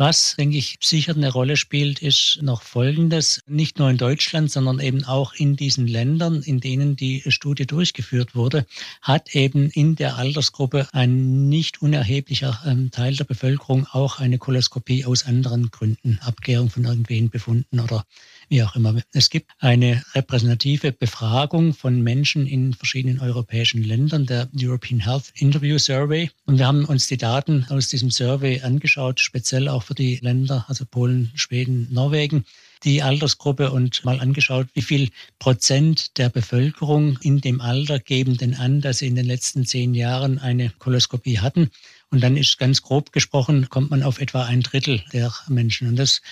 Was, 0.00 0.34
denke 0.36 0.56
ich, 0.56 0.78
sicher 0.80 1.14
eine 1.14 1.30
Rolle 1.30 1.58
spielt, 1.58 2.00
ist 2.00 2.38
noch 2.40 2.62
Folgendes. 2.62 3.42
Nicht 3.46 3.78
nur 3.78 3.90
in 3.90 3.98
Deutschland, 3.98 4.50
sondern 4.50 4.80
eben 4.80 5.04
auch 5.04 5.34
in 5.34 5.56
diesen 5.56 5.86
Ländern, 5.86 6.40
in 6.40 6.58
denen 6.58 6.96
die 6.96 7.22
Studie 7.26 7.66
durchgeführt 7.66 8.34
wurde, 8.34 8.64
hat 9.02 9.34
eben 9.34 9.68
in 9.68 9.96
der 9.96 10.16
Altersgruppe 10.16 10.88
ein 10.92 11.50
nicht 11.50 11.82
unerheblicher 11.82 12.62
ähm, 12.64 12.90
Teil 12.90 13.14
der 13.14 13.24
Bevölkerung 13.24 13.86
auch 13.92 14.20
eine 14.20 14.38
Koloskopie 14.38 15.04
aus 15.04 15.26
anderen 15.26 15.70
Gründen, 15.70 16.18
Abkehrung 16.22 16.70
von 16.70 16.86
irgendwen 16.86 17.28
befunden 17.28 17.78
oder 17.78 18.06
wie 18.48 18.62
auch 18.62 18.74
immer. 18.76 19.00
Es 19.12 19.28
gibt 19.28 19.52
eine 19.60 20.02
repräsentative 20.14 20.92
Befragung 20.92 21.74
von 21.74 22.00
Menschen 22.00 22.46
in 22.46 22.72
verschiedenen 22.72 23.20
europäischen 23.20 23.84
Ländern, 23.84 24.24
der 24.24 24.48
European 24.58 25.00
Health 25.00 25.32
Interview 25.34 25.78
Survey. 25.78 26.30
Und 26.46 26.58
wir 26.58 26.66
haben 26.66 26.86
uns 26.86 27.06
die 27.06 27.18
Daten 27.18 27.66
aus 27.68 27.88
diesem 27.88 28.10
Survey 28.10 28.62
angeschaut, 28.62 29.20
speziell 29.20 29.68
auch 29.68 29.89
für 29.90 29.94
die 29.96 30.20
Länder, 30.22 30.64
also 30.68 30.84
Polen, 30.86 31.32
Schweden, 31.34 31.88
Norwegen 31.90 32.44
die 32.84 33.02
Altersgruppe 33.02 33.72
und 33.72 34.04
mal 34.04 34.20
angeschaut, 34.20 34.68
wie 34.74 34.82
viel 34.82 35.10
Prozent 35.40 36.16
der 36.16 36.28
Bevölkerung 36.28 37.18
in 37.22 37.40
dem 37.40 37.60
Alter 37.60 37.98
geben 37.98 38.36
denn 38.36 38.54
an, 38.54 38.80
dass 38.80 38.98
sie 38.98 39.08
in 39.08 39.16
den 39.16 39.26
letzten 39.26 39.66
zehn 39.66 39.94
Jahren 39.94 40.38
eine 40.38 40.70
Koloskopie 40.78 41.40
hatten. 41.40 41.70
Und 42.10 42.22
dann 42.22 42.36
ist 42.36 42.58
ganz 42.58 42.82
grob 42.82 43.10
gesprochen, 43.10 43.68
kommt 43.68 43.90
man 43.90 44.04
auf 44.04 44.20
etwa 44.20 44.44
ein 44.44 44.62
Drittel 44.62 45.02
der 45.12 45.34
Menschen. 45.48 45.88
Und 45.88 45.96
das 45.96 46.22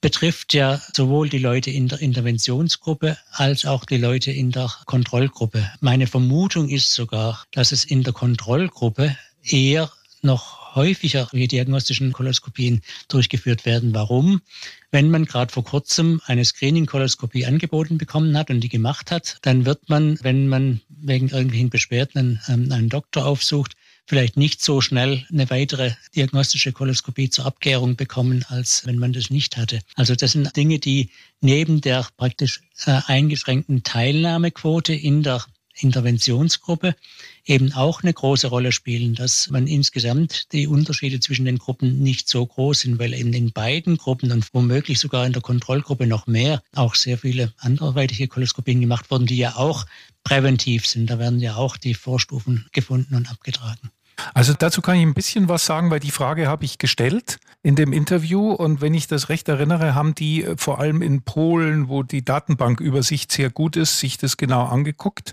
betrifft 0.00 0.54
ja 0.54 0.80
sowohl 0.94 1.28
die 1.28 1.38
Leute 1.38 1.70
in 1.72 1.88
der 1.88 2.00
Interventionsgruppe 2.00 3.18
als 3.32 3.64
auch 3.66 3.84
die 3.84 3.98
Leute 3.98 4.30
in 4.30 4.52
der 4.52 4.70
Kontrollgruppe. 4.86 5.68
Meine 5.80 6.06
Vermutung 6.06 6.68
ist 6.68 6.94
sogar, 6.94 7.44
dass 7.50 7.72
es 7.72 7.84
in 7.84 8.04
der 8.04 8.12
Kontrollgruppe 8.12 9.16
eher 9.42 9.90
noch 10.22 10.59
häufiger 10.74 11.28
diagnostischen 11.32 12.12
Koloskopien 12.12 12.82
durchgeführt 13.08 13.64
werden. 13.64 13.94
Warum? 13.94 14.40
Wenn 14.90 15.10
man 15.10 15.24
gerade 15.24 15.52
vor 15.52 15.64
kurzem 15.64 16.20
eine 16.26 16.44
Screening-Koloskopie 16.44 17.46
angeboten 17.46 17.98
bekommen 17.98 18.36
hat 18.36 18.50
und 18.50 18.60
die 18.60 18.68
gemacht 18.68 19.10
hat, 19.10 19.38
dann 19.42 19.66
wird 19.66 19.88
man, 19.88 20.18
wenn 20.22 20.48
man 20.48 20.80
wegen 20.88 21.28
irgendwelchen 21.28 21.70
Beschwerden 21.70 22.40
einen, 22.48 22.64
ähm, 22.64 22.72
einen 22.72 22.88
Doktor 22.88 23.26
aufsucht, 23.26 23.76
vielleicht 24.06 24.36
nicht 24.36 24.60
so 24.60 24.80
schnell 24.80 25.24
eine 25.30 25.48
weitere 25.50 25.92
diagnostische 26.16 26.72
Koloskopie 26.72 27.30
zur 27.30 27.46
Abklärung 27.46 27.94
bekommen, 27.94 28.44
als 28.48 28.84
wenn 28.84 28.98
man 28.98 29.12
das 29.12 29.30
nicht 29.30 29.56
hatte. 29.56 29.80
Also 29.94 30.16
das 30.16 30.32
sind 30.32 30.56
Dinge, 30.56 30.80
die 30.80 31.10
neben 31.40 31.80
der 31.80 32.08
praktisch 32.16 32.60
äh, 32.86 33.00
eingeschränkten 33.06 33.84
Teilnahmequote 33.84 34.94
in 34.94 35.22
der 35.22 35.44
Interventionsgruppe 35.82 36.94
eben 37.44 37.72
auch 37.72 38.02
eine 38.02 38.12
große 38.12 38.46
Rolle 38.48 38.72
spielen, 38.72 39.14
dass 39.14 39.50
man 39.50 39.66
insgesamt 39.66 40.52
die 40.52 40.66
Unterschiede 40.66 41.20
zwischen 41.20 41.44
den 41.44 41.58
Gruppen 41.58 42.00
nicht 42.00 42.28
so 42.28 42.44
groß 42.46 42.80
sind, 42.80 42.98
weil 42.98 43.14
eben 43.14 43.32
in 43.32 43.52
beiden 43.52 43.96
Gruppen 43.96 44.32
und 44.32 44.52
womöglich 44.52 44.98
sogar 44.98 45.26
in 45.26 45.32
der 45.32 45.42
Kontrollgruppe 45.42 46.06
noch 46.06 46.26
mehr 46.26 46.62
auch 46.74 46.94
sehr 46.94 47.18
viele 47.18 47.52
anderweitige 47.58 48.28
Koloskopien 48.28 48.80
gemacht 48.80 49.10
wurden, 49.10 49.26
die 49.26 49.38
ja 49.38 49.56
auch 49.56 49.86
präventiv 50.24 50.86
sind. 50.86 51.08
Da 51.08 51.18
werden 51.18 51.40
ja 51.40 51.56
auch 51.56 51.76
die 51.76 51.94
Vorstufen 51.94 52.66
gefunden 52.72 53.14
und 53.14 53.30
abgetragen. 53.30 53.90
Also 54.34 54.54
dazu 54.54 54.82
kann 54.82 54.96
ich 54.96 55.02
ein 55.02 55.14
bisschen 55.14 55.48
was 55.48 55.66
sagen, 55.66 55.90
weil 55.90 56.00
die 56.00 56.10
Frage 56.10 56.48
habe 56.48 56.64
ich 56.64 56.78
gestellt 56.78 57.38
in 57.62 57.76
dem 57.76 57.92
Interview 57.92 58.52
und 58.52 58.80
wenn 58.80 58.94
ich 58.94 59.06
das 59.06 59.28
recht 59.28 59.48
erinnere, 59.48 59.94
haben 59.94 60.14
die 60.14 60.44
äh, 60.44 60.56
vor 60.56 60.80
allem 60.80 61.02
in 61.02 61.22
Polen, 61.22 61.88
wo 61.88 62.02
die 62.02 62.24
Datenbankübersicht 62.24 63.30
sehr 63.30 63.50
gut 63.50 63.76
ist, 63.76 63.98
sich 63.98 64.18
das 64.18 64.36
genau 64.36 64.64
angeguckt. 64.64 65.32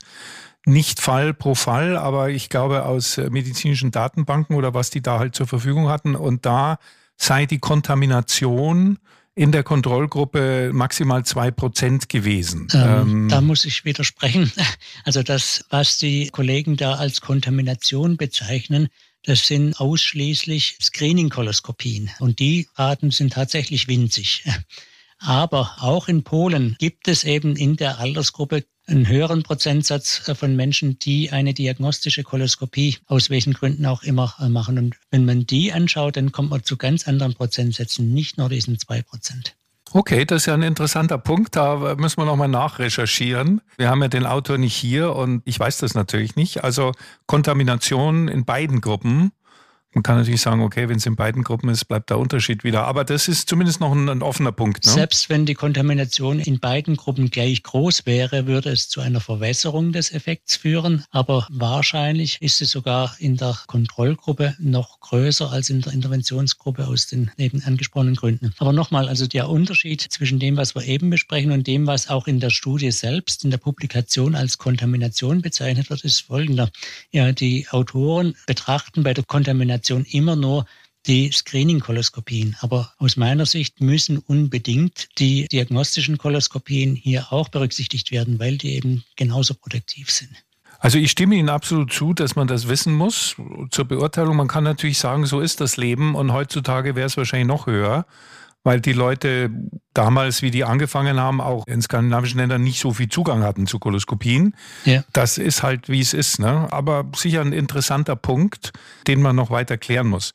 Nicht 0.65 0.99
Fall 0.99 1.33
pro 1.33 1.55
Fall, 1.55 1.95
aber 1.95 2.29
ich 2.29 2.49
glaube 2.49 2.85
aus 2.85 3.17
äh, 3.17 3.29
medizinischen 3.29 3.91
Datenbanken 3.91 4.55
oder 4.55 4.73
was 4.73 4.89
die 4.89 5.01
da 5.01 5.19
halt 5.19 5.35
zur 5.35 5.47
Verfügung 5.47 5.87
hatten 5.87 6.15
und 6.15 6.45
da 6.45 6.77
sei 7.15 7.45
die 7.45 7.59
Kontamination 7.59 8.99
in 9.37 9.51
der 9.51 9.61
Kontrollgruppe 9.61 10.71
maximal 10.73 11.23
zwei 11.23 11.51
Prozent 11.51 12.09
gewesen. 12.09 12.67
Ähm, 12.73 12.81
ähm, 12.81 13.29
da 13.29 13.39
muss 13.39 13.65
ich 13.65 13.85
widersprechen. 13.85 14.51
Also 15.05 15.23
das, 15.23 15.63
was 15.69 15.97
die 15.97 16.29
Kollegen 16.29 16.75
da 16.75 16.95
als 16.95 17.21
Kontamination 17.21 18.17
bezeichnen, 18.17 18.89
Das 19.23 19.45
sind 19.47 19.79
ausschließlich 19.79 20.77
Screening-Koloskopien 20.81 22.09
und 22.19 22.39
die 22.39 22.67
Raten 22.75 23.11
sind 23.11 23.33
tatsächlich 23.33 23.87
winzig. 23.87 24.43
Aber 25.19 25.75
auch 25.79 26.07
in 26.07 26.23
Polen 26.23 26.75
gibt 26.79 27.07
es 27.07 27.23
eben 27.23 27.55
in 27.55 27.75
der 27.75 27.99
Altersgruppe 27.99 28.65
einen 28.87 29.07
höheren 29.07 29.43
Prozentsatz 29.43 30.31
von 30.35 30.55
Menschen, 30.55 30.97
die 30.99 31.31
eine 31.31 31.53
diagnostische 31.53 32.23
Koloskopie 32.23 32.97
aus 33.05 33.29
welchen 33.29 33.53
Gründen 33.53 33.85
auch 33.85 34.03
immer 34.03 34.33
machen. 34.49 34.77
Und 34.77 34.95
wenn 35.11 35.25
man 35.25 35.45
die 35.45 35.73
anschaut, 35.73 36.17
dann 36.17 36.31
kommt 36.31 36.49
man 36.49 36.63
zu 36.63 36.77
ganz 36.77 37.07
anderen 37.07 37.33
Prozentsätzen, 37.33 38.13
nicht 38.13 38.37
nur 38.37 38.49
diesen 38.49 38.79
zwei 38.79 39.01
Prozent. 39.01 39.55
Okay, 39.93 40.25
das 40.25 40.41
ist 40.41 40.45
ja 40.47 40.53
ein 40.53 40.63
interessanter 40.63 41.17
Punkt. 41.17 41.55
Da 41.55 41.95
müssen 41.95 42.17
wir 42.17 42.25
nochmal 42.25 42.49
nachrecherchieren. 42.49 43.61
Wir 43.77 43.89
haben 43.89 44.01
ja 44.01 44.09
den 44.09 44.25
Autor 44.25 44.57
nicht 44.57 44.75
hier 44.75 45.15
und 45.15 45.41
ich 45.45 45.57
weiß 45.59 45.77
das 45.77 45.93
natürlich 45.93 46.35
nicht. 46.35 46.63
Also 46.63 46.91
Kontamination 47.25 48.27
in 48.27 48.43
beiden 48.43 48.81
Gruppen 48.81 49.31
man 49.93 50.03
kann 50.03 50.17
natürlich 50.17 50.41
sagen, 50.41 50.61
okay, 50.61 50.89
wenn 50.89 50.97
es 50.97 51.05
in 51.05 51.15
beiden 51.15 51.43
Gruppen 51.43 51.69
ist, 51.69 51.85
bleibt 51.85 52.09
der 52.09 52.19
Unterschied 52.19 52.63
wieder. 52.63 52.85
Aber 52.85 53.03
das 53.03 53.27
ist 53.27 53.47
zumindest 53.49 53.79
noch 53.79 53.93
ein, 53.93 54.09
ein 54.09 54.21
offener 54.21 54.51
Punkt. 54.51 54.85
Ne? 54.85 54.91
Selbst 54.91 55.29
wenn 55.29 55.45
die 55.45 55.53
Kontamination 55.53 56.39
in 56.39 56.59
beiden 56.59 56.97
Gruppen 56.97 57.29
gleich 57.29 57.63
groß 57.63 58.05
wäre, 58.05 58.47
würde 58.47 58.69
es 58.69 58.89
zu 58.89 58.99
einer 59.01 59.21
Verwässerung 59.21 59.93
des 59.93 60.11
Effekts 60.11 60.57
führen. 60.57 61.05
Aber 61.11 61.47
wahrscheinlich 61.49 62.41
ist 62.41 62.61
es 62.61 62.71
sogar 62.71 63.15
in 63.19 63.37
der 63.37 63.57
Kontrollgruppe 63.67 64.55
noch 64.59 64.99
größer 64.99 65.51
als 65.51 65.69
in 65.69 65.81
der 65.81 65.93
Interventionsgruppe 65.93 66.85
aus 66.85 67.07
den 67.07 67.31
eben 67.37 67.63
angesprochenen 67.63 68.15
Gründen. 68.15 68.53
Aber 68.57 68.73
nochmal, 68.73 69.07
also 69.07 69.25
der 69.25 69.49
Unterschied 69.49 70.01
zwischen 70.01 70.37
dem, 70.37 70.57
was 70.57 70.75
wir 70.75 70.83
eben 70.83 71.09
besprechen 71.09 71.51
und 71.51 71.65
dem, 71.65 71.87
was 71.87 72.09
auch 72.09 72.27
in 72.27 72.41
der 72.41 72.49
Studie 72.49 72.91
selbst, 72.91 73.45
in 73.45 73.51
der 73.51 73.57
Publikation 73.57 74.35
als 74.35 74.57
Kontamination 74.57 75.41
bezeichnet 75.41 75.89
wird, 75.89 76.03
ist 76.03 76.19
folgender. 76.19 76.69
Ja, 77.11 77.31
die 77.31 77.67
Autoren 77.69 78.35
betrachten 78.45 79.03
bei 79.03 79.13
der 79.13 79.23
Kontamination 79.23 79.76
Indikation 79.77 80.05
immer 80.05 80.35
nur 80.35 80.65
die 81.05 81.31
Screening-Koloskopien. 81.31 82.57
Aber 82.59 82.91
aus 82.97 83.15
meiner 83.15 83.45
Sicht 83.45 83.79
müssen 83.79 84.17
unbedingt 84.17 85.07
die 85.19 85.47
diagnostischen 85.47 86.17
Koloskopien 86.17 86.95
hier 86.95 87.31
auch 87.31 87.49
berücksichtigt 87.49 88.11
werden, 88.11 88.39
weil 88.39 88.57
die 88.57 88.75
eben 88.75 89.03
genauso 89.15 89.53
protektiv 89.53 90.09
sind. 90.11 90.31
Also 90.79 90.97
ich 90.97 91.09
stimme 91.11 91.35
Ihnen 91.35 91.49
absolut 91.49 91.91
zu, 91.91 92.13
dass 92.13 92.35
man 92.35 92.47
das 92.47 92.67
wissen 92.67 92.93
muss. 92.93 93.35
Zur 93.71 93.85
Beurteilung, 93.85 94.35
man 94.35 94.47
kann 94.47 94.63
natürlich 94.63 94.99
sagen, 94.99 95.25
so 95.25 95.39
ist 95.39 95.59
das 95.59 95.77
Leben 95.77 96.13
und 96.13 96.33
heutzutage 96.33 96.95
wäre 96.95 97.07
es 97.07 97.17
wahrscheinlich 97.17 97.47
noch 97.47 97.65
höher 97.67 98.05
weil 98.63 98.81
die 98.81 98.93
Leute 98.93 99.49
damals, 99.93 100.41
wie 100.41 100.51
die 100.51 100.63
angefangen 100.63 101.19
haben, 101.19 101.41
auch 101.41 101.65
in 101.67 101.81
skandinavischen 101.81 102.39
Ländern 102.39 102.63
nicht 102.63 102.79
so 102.79 102.93
viel 102.93 103.09
Zugang 103.09 103.43
hatten 103.43 103.65
zu 103.65 103.79
Koloskopien. 103.79 104.55
Ja. 104.85 105.03
Das 105.13 105.37
ist 105.37 105.63
halt, 105.63 105.89
wie 105.89 106.01
es 106.01 106.13
ist. 106.13 106.39
Ne? 106.39 106.67
Aber 106.71 107.05
sicher 107.15 107.41
ein 107.41 107.53
interessanter 107.53 108.15
Punkt, 108.15 108.71
den 109.07 109.21
man 109.21 109.35
noch 109.35 109.51
weiter 109.51 109.77
klären 109.77 110.07
muss. 110.07 110.33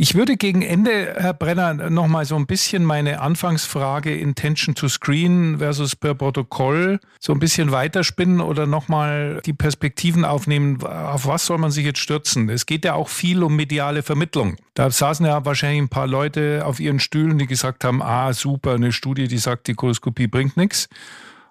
Ich 0.00 0.14
würde 0.14 0.36
gegen 0.36 0.62
Ende, 0.62 1.16
Herr 1.18 1.34
Brenner, 1.34 1.74
noch 1.90 2.06
mal 2.06 2.24
so 2.24 2.36
ein 2.36 2.46
bisschen 2.46 2.84
meine 2.84 3.20
Anfangsfrage 3.20 4.14
Intention 4.16 4.76
to 4.76 4.88
Screen 4.88 5.58
versus 5.58 5.96
per 5.96 6.14
Protokoll 6.14 7.00
so 7.18 7.32
ein 7.32 7.40
bisschen 7.40 7.72
weiterspinnen 7.72 8.40
oder 8.40 8.68
noch 8.68 8.86
mal 8.86 9.40
die 9.44 9.52
Perspektiven 9.52 10.24
aufnehmen. 10.24 10.80
Auf 10.84 11.26
was 11.26 11.46
soll 11.46 11.58
man 11.58 11.72
sich 11.72 11.84
jetzt 11.84 11.98
stürzen? 11.98 12.48
Es 12.48 12.64
geht 12.64 12.84
ja 12.84 12.94
auch 12.94 13.08
viel 13.08 13.42
um 13.42 13.56
mediale 13.56 14.04
Vermittlung. 14.04 14.54
Da 14.74 14.88
saßen 14.88 15.26
ja 15.26 15.44
wahrscheinlich 15.44 15.82
ein 15.82 15.88
paar 15.88 16.06
Leute 16.06 16.62
auf 16.64 16.78
ihren 16.78 17.00
Stühlen, 17.00 17.36
die 17.36 17.48
gesagt 17.48 17.82
haben, 17.82 18.00
ah, 18.00 18.32
super, 18.32 18.74
eine 18.74 18.92
Studie, 18.92 19.26
die 19.26 19.38
sagt, 19.38 19.66
die 19.66 19.74
Koloskopie 19.74 20.28
bringt 20.28 20.56
nichts. 20.56 20.88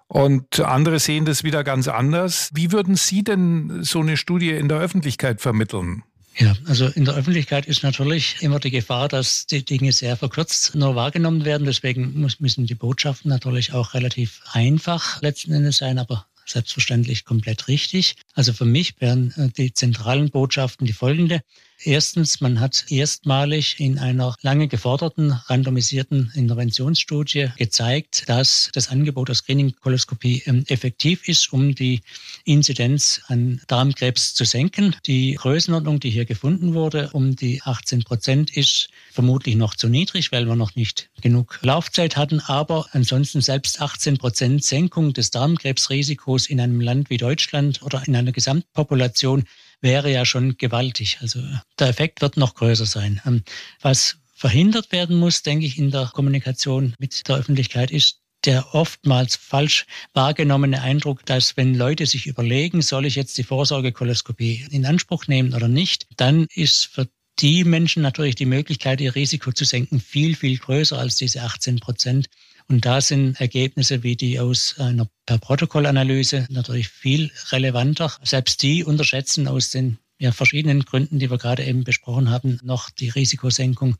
Und 0.06 0.58
andere 0.60 1.00
sehen 1.00 1.26
das 1.26 1.44
wieder 1.44 1.64
ganz 1.64 1.86
anders. 1.86 2.48
Wie 2.54 2.72
würden 2.72 2.94
Sie 2.94 3.22
denn 3.22 3.82
so 3.82 4.00
eine 4.00 4.16
Studie 4.16 4.52
in 4.52 4.70
der 4.70 4.78
Öffentlichkeit 4.78 5.42
vermitteln? 5.42 6.02
Ja, 6.38 6.54
also 6.66 6.86
in 6.86 7.04
der 7.04 7.14
Öffentlichkeit 7.14 7.66
ist 7.66 7.82
natürlich 7.82 8.36
immer 8.40 8.60
die 8.60 8.70
Gefahr, 8.70 9.08
dass 9.08 9.46
die 9.46 9.64
Dinge 9.64 9.90
sehr 9.92 10.16
verkürzt 10.16 10.76
nur 10.76 10.94
wahrgenommen 10.94 11.44
werden. 11.44 11.66
Deswegen 11.66 12.20
muss, 12.20 12.38
müssen 12.38 12.66
die 12.66 12.76
Botschaften 12.76 13.28
natürlich 13.28 13.72
auch 13.72 13.92
relativ 13.94 14.40
einfach 14.52 15.20
letzten 15.20 15.52
Endes 15.52 15.78
sein, 15.78 15.98
aber 15.98 16.26
selbstverständlich 16.46 17.24
komplett 17.24 17.66
richtig. 17.66 18.16
Also 18.38 18.52
für 18.52 18.66
mich 18.66 18.94
wären 19.00 19.32
äh, 19.36 19.48
die 19.48 19.74
zentralen 19.74 20.30
Botschaften 20.30 20.86
die 20.86 20.92
folgende. 20.92 21.40
Erstens, 21.84 22.40
man 22.40 22.58
hat 22.58 22.86
erstmalig 22.88 23.78
in 23.78 24.00
einer 24.00 24.34
lange 24.42 24.66
geforderten 24.66 25.30
randomisierten 25.30 26.32
Interventionsstudie 26.34 27.50
gezeigt, 27.56 28.28
dass 28.28 28.70
das 28.74 28.88
Angebot 28.88 29.28
der 29.28 29.36
Screening-Koloskopie 29.36 30.42
ähm, 30.46 30.64
effektiv 30.66 31.28
ist, 31.28 31.52
um 31.52 31.76
die 31.76 32.00
Inzidenz 32.44 33.20
an 33.28 33.60
Darmkrebs 33.68 34.34
zu 34.34 34.44
senken. 34.44 34.96
Die 35.06 35.34
Größenordnung, 35.34 36.00
die 36.00 36.10
hier 36.10 36.24
gefunden 36.24 36.74
wurde, 36.74 37.10
um 37.12 37.36
die 37.36 37.62
18 37.62 38.02
Prozent, 38.02 38.56
ist 38.56 38.88
vermutlich 39.12 39.54
noch 39.54 39.76
zu 39.76 39.88
niedrig, 39.88 40.32
weil 40.32 40.46
wir 40.46 40.56
noch 40.56 40.74
nicht 40.74 41.10
genug 41.22 41.60
Laufzeit 41.62 42.16
hatten. 42.16 42.40
Aber 42.40 42.86
ansonsten 42.90 43.40
selbst 43.40 43.80
18 43.80 44.18
Prozent 44.18 44.64
Senkung 44.64 45.12
des 45.12 45.30
Darmkrebsrisikos 45.30 46.46
in 46.46 46.60
einem 46.60 46.80
Land 46.80 47.08
wie 47.08 47.18
Deutschland 47.18 47.82
oder 47.82 48.02
in 48.04 48.16
einer 48.28 48.32
Gesamtpopulation 48.34 49.44
wäre 49.80 50.12
ja 50.12 50.24
schon 50.24 50.56
gewaltig. 50.58 51.18
Also 51.20 51.40
der 51.78 51.88
Effekt 51.88 52.20
wird 52.20 52.36
noch 52.36 52.54
größer 52.54 52.86
sein. 52.86 53.20
Ähm, 53.26 53.42
was 53.80 54.18
verhindert 54.34 54.92
werden 54.92 55.16
muss, 55.16 55.42
denke 55.42 55.66
ich, 55.66 55.78
in 55.78 55.90
der 55.90 56.10
Kommunikation 56.12 56.94
mit 56.98 57.26
der 57.28 57.36
Öffentlichkeit 57.36 57.90
ist 57.90 58.20
der 58.44 58.72
oftmals 58.72 59.34
falsch 59.34 59.84
wahrgenommene 60.12 60.80
Eindruck, 60.80 61.26
dass 61.26 61.56
wenn 61.56 61.74
Leute 61.74 62.06
sich 62.06 62.26
überlegen, 62.26 62.82
soll 62.82 63.04
ich 63.04 63.16
jetzt 63.16 63.36
die 63.36 63.42
Vorsorgekoloskopie 63.42 64.66
in 64.70 64.86
Anspruch 64.86 65.26
nehmen 65.26 65.54
oder 65.54 65.66
nicht, 65.66 66.06
dann 66.16 66.46
ist 66.54 66.86
für 66.86 67.08
die 67.40 67.64
Menschen 67.64 68.02
natürlich 68.02 68.36
die 68.36 68.46
Möglichkeit, 68.46 69.00
ihr 69.00 69.16
Risiko 69.16 69.52
zu 69.52 69.64
senken, 69.64 70.00
viel, 70.00 70.36
viel 70.36 70.56
größer 70.56 70.96
als 70.96 71.16
diese 71.16 71.42
18 71.42 71.80
Prozent. 71.80 72.28
Und 72.68 72.84
da 72.84 73.00
sind 73.00 73.40
Ergebnisse 73.40 74.02
wie 74.02 74.14
die 74.14 74.38
aus 74.38 74.74
einer 74.78 75.08
per 75.24 75.38
Protokollanalyse 75.38 76.46
natürlich 76.50 76.88
viel 76.88 77.30
relevanter. 77.50 78.12
Selbst 78.22 78.62
die 78.62 78.84
unterschätzen 78.84 79.48
aus 79.48 79.70
den 79.70 79.98
ja, 80.20 80.32
verschiedenen 80.32 80.84
Gründen, 80.84 81.18
die 81.18 81.30
wir 81.30 81.38
gerade 81.38 81.64
eben 81.64 81.84
besprochen 81.84 82.30
haben, 82.30 82.58
noch 82.62 82.90
die 82.90 83.08
Risikosenkung. 83.08 83.96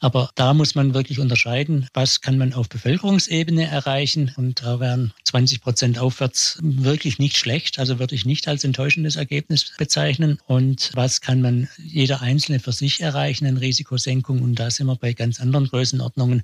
Aber 0.00 0.30
da 0.34 0.52
muss 0.54 0.74
man 0.74 0.94
wirklich 0.94 1.18
unterscheiden, 1.18 1.88
was 1.94 2.20
kann 2.20 2.36
man 2.36 2.52
auf 2.52 2.68
Bevölkerungsebene 2.68 3.66
erreichen. 3.66 4.32
Und 4.36 4.62
da 4.62 4.80
wären 4.80 5.14
20 5.24 5.62
Prozent 5.62 5.98
aufwärts 5.98 6.58
wirklich 6.62 7.18
nicht 7.18 7.38
schlecht. 7.38 7.78
Also 7.78 7.98
würde 7.98 8.14
ich 8.14 8.26
nicht 8.26 8.48
als 8.48 8.64
enttäuschendes 8.64 9.16
Ergebnis 9.16 9.72
bezeichnen. 9.78 10.38
Und 10.46 10.90
was 10.94 11.22
kann 11.22 11.40
man 11.40 11.68
jeder 11.78 12.20
Einzelne 12.20 12.60
für 12.60 12.72
sich 12.72 13.00
erreichen 13.00 13.46
in 13.46 13.56
Risikosenkung? 13.56 14.42
Und 14.42 14.56
da 14.56 14.70
sind 14.70 14.86
wir 14.86 14.96
bei 14.96 15.14
ganz 15.14 15.40
anderen 15.40 15.66
Größenordnungen. 15.66 16.42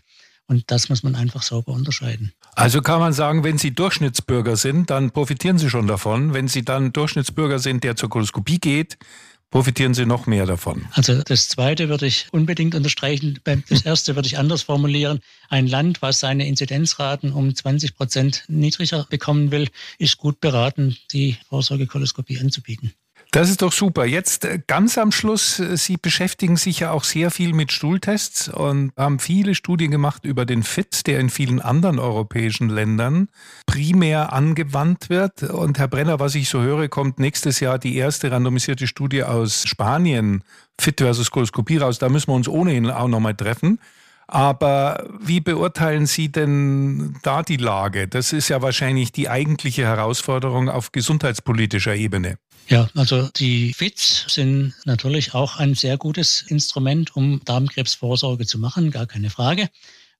Und 0.49 0.71
das 0.71 0.89
muss 0.89 1.03
man 1.03 1.15
einfach 1.15 1.43
sauber 1.43 1.73
unterscheiden. 1.73 2.33
Also 2.55 2.81
kann 2.81 3.01
man 3.01 3.13
sagen, 3.13 3.45
wenn 3.45 3.59
Sie 3.59 3.73
Durchschnittsbürger 3.73 4.57
sind, 4.57 4.89
dann 4.91 5.11
profitieren 5.11 5.59
Sie 5.59 5.69
schon 5.69 5.87
davon. 5.87 6.33
Wenn 6.33 6.49
Sie 6.49 6.65
dann 6.65 6.93
Durchschnittsbürger 6.93 7.59
sind, 7.59 7.85
der 7.85 7.97
zur 7.97 8.09
Koloskopie 8.09 8.59
geht, 8.59 8.97
profitieren 9.51 9.93
Sie 9.93 10.07
noch 10.07 10.27
mehr 10.27 10.47
davon. 10.47 10.87
Also 10.93 11.23
das 11.23 11.49
Zweite 11.49 11.91
würde 11.91 12.07
ich 12.07 12.29
unbedingt 12.33 12.75
unterstreichen. 12.75 13.39
Das 13.69 13.83
Erste 13.83 14.15
würde 14.17 14.27
ich 14.27 14.39
anders 14.39 14.63
formulieren. 14.63 15.21
Ein 15.51 15.67
Land, 15.67 16.01
was 16.01 16.21
seine 16.21 16.47
Inzidenzraten 16.47 17.33
um 17.33 17.55
20 17.55 17.95
Prozent 17.95 18.45
niedriger 18.49 19.07
bekommen 19.09 19.51
will, 19.51 19.69
ist 19.99 20.17
gut 20.17 20.41
beraten, 20.41 20.97
die 21.13 21.37
Vorsorgekoloskopie 21.49 22.41
anzubieten. 22.41 22.95
Das 23.31 23.51
ist 23.51 23.61
doch 23.61 23.73
super. 23.73 24.07
Jetzt 24.07 24.47
äh, 24.47 24.59
ganz 24.67 24.97
am 24.97 25.13
Schluss, 25.13 25.59
äh, 25.59 25.77
Sie 25.77 25.99
beschäftigen 25.99 26.57
sich 26.57 26.81
ja 26.81 26.93
auch 26.93 27.05
sehr 27.05 27.31
viel 27.31 27.53
mit 27.53 27.73
Stuhltests 27.73 28.49
und 28.49 28.93
haben 28.97 29.19
viele 29.19 29.55
Studien 29.55 29.91
gemacht 29.91 30.25
über 30.25 30.47
den 30.47 30.63
FIT, 30.63 31.07
der 31.07 31.21
in 31.21 31.29
vielen 31.29 31.61
anderen 31.61 31.99
europäischen 31.99 32.71
Ländern 32.71 33.29
primär 33.67 34.33
angewandt 34.33 35.11
wird. 35.11 35.43
Und 35.43 35.79
Herr 35.79 35.89
Brenner, 35.89 36.21
was 36.21 36.35
ich 36.37 36.49
so 36.49 36.63
höre, 36.63 36.89
kommt 36.89 37.19
nächstes 37.19 37.61
Jahr 37.61 37.79
die 37.79 37.97
erste 37.97 38.31
randomisierte 38.31 38.87
Studie 38.87 39.25
aus 39.25 39.65
Spanien, 39.67 40.43
FIT 40.81 41.01
versus 41.03 41.31
Koloskopie 41.31 41.77
raus. 41.77 41.99
Da 41.99 42.09
müssen 42.09 42.29
wir 42.29 42.35
uns 42.35 42.49
ohnehin 42.49 42.91
auch 42.91 43.09
nochmal 43.09 43.35
treffen. 43.35 43.79
Aber 44.27 45.07
wie 45.21 45.41
beurteilen 45.41 46.07
Sie 46.07 46.31
denn 46.31 47.17
da 47.23 47.43
die 47.43 47.57
Lage? 47.57 48.09
Das 48.09 48.33
ist 48.33 48.49
ja 48.49 48.61
wahrscheinlich 48.63 49.13
die 49.13 49.29
eigentliche 49.29 49.85
Herausforderung 49.85 50.69
auf 50.69 50.93
gesundheitspolitischer 50.93 51.95
Ebene. 51.95 52.39
Ja, 52.71 52.87
also 52.95 53.29
die 53.29 53.73
FITs 53.73 54.27
sind 54.29 54.75
natürlich 54.85 55.33
auch 55.33 55.57
ein 55.57 55.75
sehr 55.75 55.97
gutes 55.97 56.43
Instrument, 56.49 57.17
um 57.17 57.41
Darmkrebsvorsorge 57.47 58.45
zu 58.45 58.59
machen, 58.59 58.91
gar 58.91 59.07
keine 59.07 59.31
Frage. 59.31 59.71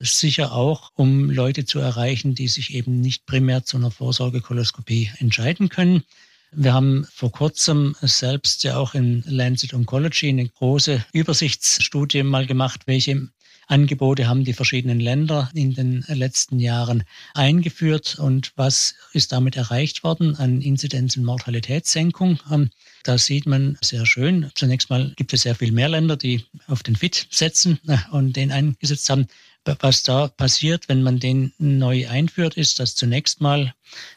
Sicher 0.01 0.53
auch, 0.53 0.91
um 0.95 1.29
Leute 1.29 1.67
zu 1.67 1.79
erreichen, 1.79 2.35
die 2.35 2.49
sich 2.49 2.73
eben 2.73 3.01
nicht 3.01 3.27
primär 3.27 3.65
zu 3.65 3.77
einer 3.77 3.91
Vorsorgekoloskopie 3.91 5.11
entscheiden 5.19 5.69
können. 5.69 6.05
Wir 6.51 6.73
haben 6.73 7.07
vor 7.13 7.31
kurzem 7.31 7.95
selbst 8.01 8.65
ja 8.65 8.79
auch 8.79 8.95
in 8.95 9.23
Lancet 9.27 9.75
Oncology 9.75 10.31
eine 10.31 10.49
große 10.49 11.05
Übersichtsstudie 11.13 12.23
mal 12.23 12.47
gemacht, 12.47 12.83
welche 12.87 13.29
Angebote 13.69 14.27
haben 14.27 14.45
die 14.45 14.55
verschiedenen 14.55 14.99
Länder 14.99 15.51
in 15.55 15.75
den 15.75 16.05
letzten 16.09 16.59
Jahren 16.59 17.05
eingeführt 17.35 18.19
und 18.19 18.53
was 18.57 18.95
ist 19.13 19.33
damit 19.33 19.57
erreicht 19.57 20.03
worden 20.03 20.37
an 20.37 20.63
Inzidenz- 20.63 21.17
und 21.17 21.25
Mortalitätssenkung. 21.25 22.41
Ähm, 22.51 22.71
da 23.05 23.19
sieht 23.19 23.47
man 23.47 23.79
sehr 23.83 24.07
schön, 24.07 24.51
zunächst 24.55 24.91
mal 24.91 25.13
gibt 25.17 25.33
es 25.35 25.43
sehr 25.43 25.55
viel 25.55 25.73
mehr 25.73 25.89
Länder, 25.89 26.17
die 26.17 26.45
auf 26.67 26.83
den 26.83 26.97
FIT 26.97 27.29
setzen 27.31 27.79
äh, 27.87 27.99
und 28.11 28.37
den 28.37 28.51
eingesetzt 28.51 29.09
haben. 29.11 29.27
Was 29.81 30.03
da 30.03 30.29
passiert, 30.29 30.89
wenn 30.89 31.03
man 31.03 31.19
den 31.19 31.53
neu 31.59 32.09
einführt, 32.09 32.57
ist, 32.57 32.81
dass 32.81 32.95
zunächst 32.95 33.43
mal 33.43 33.75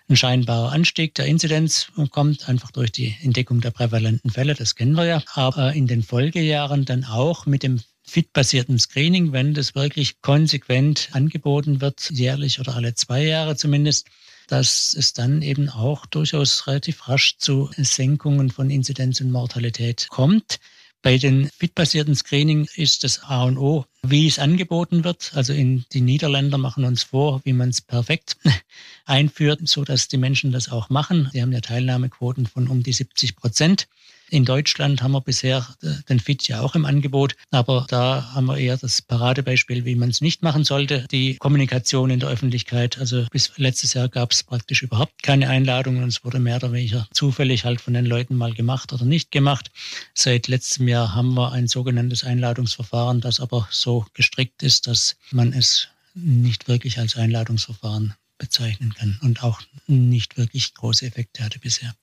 ein 0.08 0.16
scheinbarer 0.16 0.72
Anstieg 0.72 1.14
der 1.16 1.26
Inzidenz 1.26 1.92
kommt, 2.12 2.48
einfach 2.48 2.72
durch 2.72 2.94
die 2.94 3.18
Entdeckung 3.22 3.60
der 3.60 3.72
prävalenten 3.72 4.32
Fälle, 4.32 4.54
das 4.54 4.76
kennen 4.76 4.94
wir 4.94 5.06
ja, 5.06 5.24
aber 5.34 5.74
in 5.74 5.88
den 5.88 6.04
Folgejahren 6.04 6.86
dann 6.86 7.04
auch 7.04 7.46
mit 7.46 7.64
dem 7.64 7.82
fit-basierten 8.12 8.78
Screening, 8.78 9.32
wenn 9.32 9.54
das 9.54 9.74
wirklich 9.74 10.22
konsequent 10.22 11.10
angeboten 11.14 11.80
wird, 11.80 12.12
jährlich 12.12 12.60
oder 12.60 12.76
alle 12.76 12.94
zwei 12.94 13.24
Jahre 13.24 13.56
zumindest, 13.56 14.08
dass 14.48 14.94
es 14.94 15.14
dann 15.14 15.42
eben 15.42 15.70
auch 15.70 16.06
durchaus 16.06 16.68
relativ 16.68 17.08
rasch 17.08 17.38
zu 17.38 17.70
Senkungen 17.78 18.50
von 18.50 18.70
Inzidenz 18.70 19.22
und 19.22 19.32
Mortalität 19.32 20.08
kommt. 20.10 20.60
Bei 21.02 21.18
den 21.18 21.50
fit-basierten 21.58 22.16
Screening 22.16 22.68
ist 22.76 23.06
das 23.06 23.24
A 23.24 23.46
und 23.46 23.58
O, 23.58 23.86
wie 24.04 24.28
es 24.28 24.40
angeboten 24.40 25.06
wird. 25.06 25.32
Also 25.34 25.54
in 25.54 25.86
die 25.94 26.02
Niederländer 26.02 26.58
machen 26.58 26.84
uns 26.84 27.04
vor, 27.04 27.42
wie 27.46 27.54
man 27.54 27.70
es 27.70 27.82
perfekt 27.82 28.36
einführt, 29.06 29.62
so 29.64 29.86
dass 29.86 30.10
die 30.10 30.18
Menschen 30.18 30.52
das 30.52 30.70
auch 30.70 30.90
machen. 30.90 31.32
Die 31.34 31.42
haben 31.42 31.54
ja 31.54 31.62
Teilnahmequoten 31.62 32.46
von 32.46 32.68
um 32.68 32.84
die 32.84 32.94
70 32.94 33.38
Prozent. 33.38 33.88
In 34.32 34.46
Deutschland 34.46 35.04
haben 35.04 35.12
wir 35.12 35.20
bisher 35.20 35.68
äh, 35.84 35.90
den 36.08 36.22
FIT 36.22 36.48
ja 36.48 36.62
auch 36.62 36.74
im 36.74 36.86
Angebot, 36.86 37.36
aber 37.50 37.86
da 37.90 38.32
haben 38.34 38.46
wir 38.46 38.58
eher 38.58 38.78
das 38.78 39.02
Paradebeispiel, 39.02 39.84
wie 39.84 39.96
man 39.96 40.10
es 40.10 40.22
nicht 40.22 40.42
machen 40.42 40.64
sollte. 40.64 41.06
Die 41.12 41.36
Kommunikation 41.36 42.10
in 42.10 42.22
der 42.22 42.30
Öffentlichkeit, 42.30 42.98
also 42.98 43.26
bis 43.30 43.52
letztes 43.58 43.94
Jahr 43.94 44.08
gab 44.08 44.32
es 44.32 44.46
praktisch 44.46 44.84
überhaupt 44.84 45.22
keine 45.22 45.50
Einladungen 45.50 46.02
und 46.02 46.08
es 46.08 46.24
wurde 46.24 46.40
mehr 46.40 46.56
oder 46.56 46.72
weniger 46.72 47.10
zufällig 47.12 47.66
halt 47.66 47.82
von 47.82 47.94
den 47.94 48.06
Leuten 48.06 48.38
mal 48.38 48.54
gemacht 48.54 48.94
oder 48.94 49.04
nicht 49.04 49.32
gemacht. 49.32 49.70
Seit 50.14 50.48
letztem 50.48 50.88
Jahr 50.88 51.14
haben 51.14 51.34
wir 51.34 51.52
ein 51.52 51.68
sogenanntes 51.68 52.24
Einladungsverfahren, 52.24 53.20
das 53.20 53.42
aber 53.42 53.68
so 53.70 54.06
gestrickt 54.14 54.64
ist, 54.64 54.88
dass 54.88 55.18
man 55.32 55.52
es 55.52 55.90
nicht 56.14 56.70
wirklich 56.70 57.00
als 57.00 57.18
Einladungsverfahren 57.18 58.14
bezeichnen 58.38 58.94
kann 58.94 59.20
und 59.24 59.44
auch 59.44 59.60
nicht 59.88 60.38
wirklich 60.38 60.74
große 60.74 61.06
Effekte 61.06 61.44
hatte 61.44 61.60
bisher. 61.60 61.94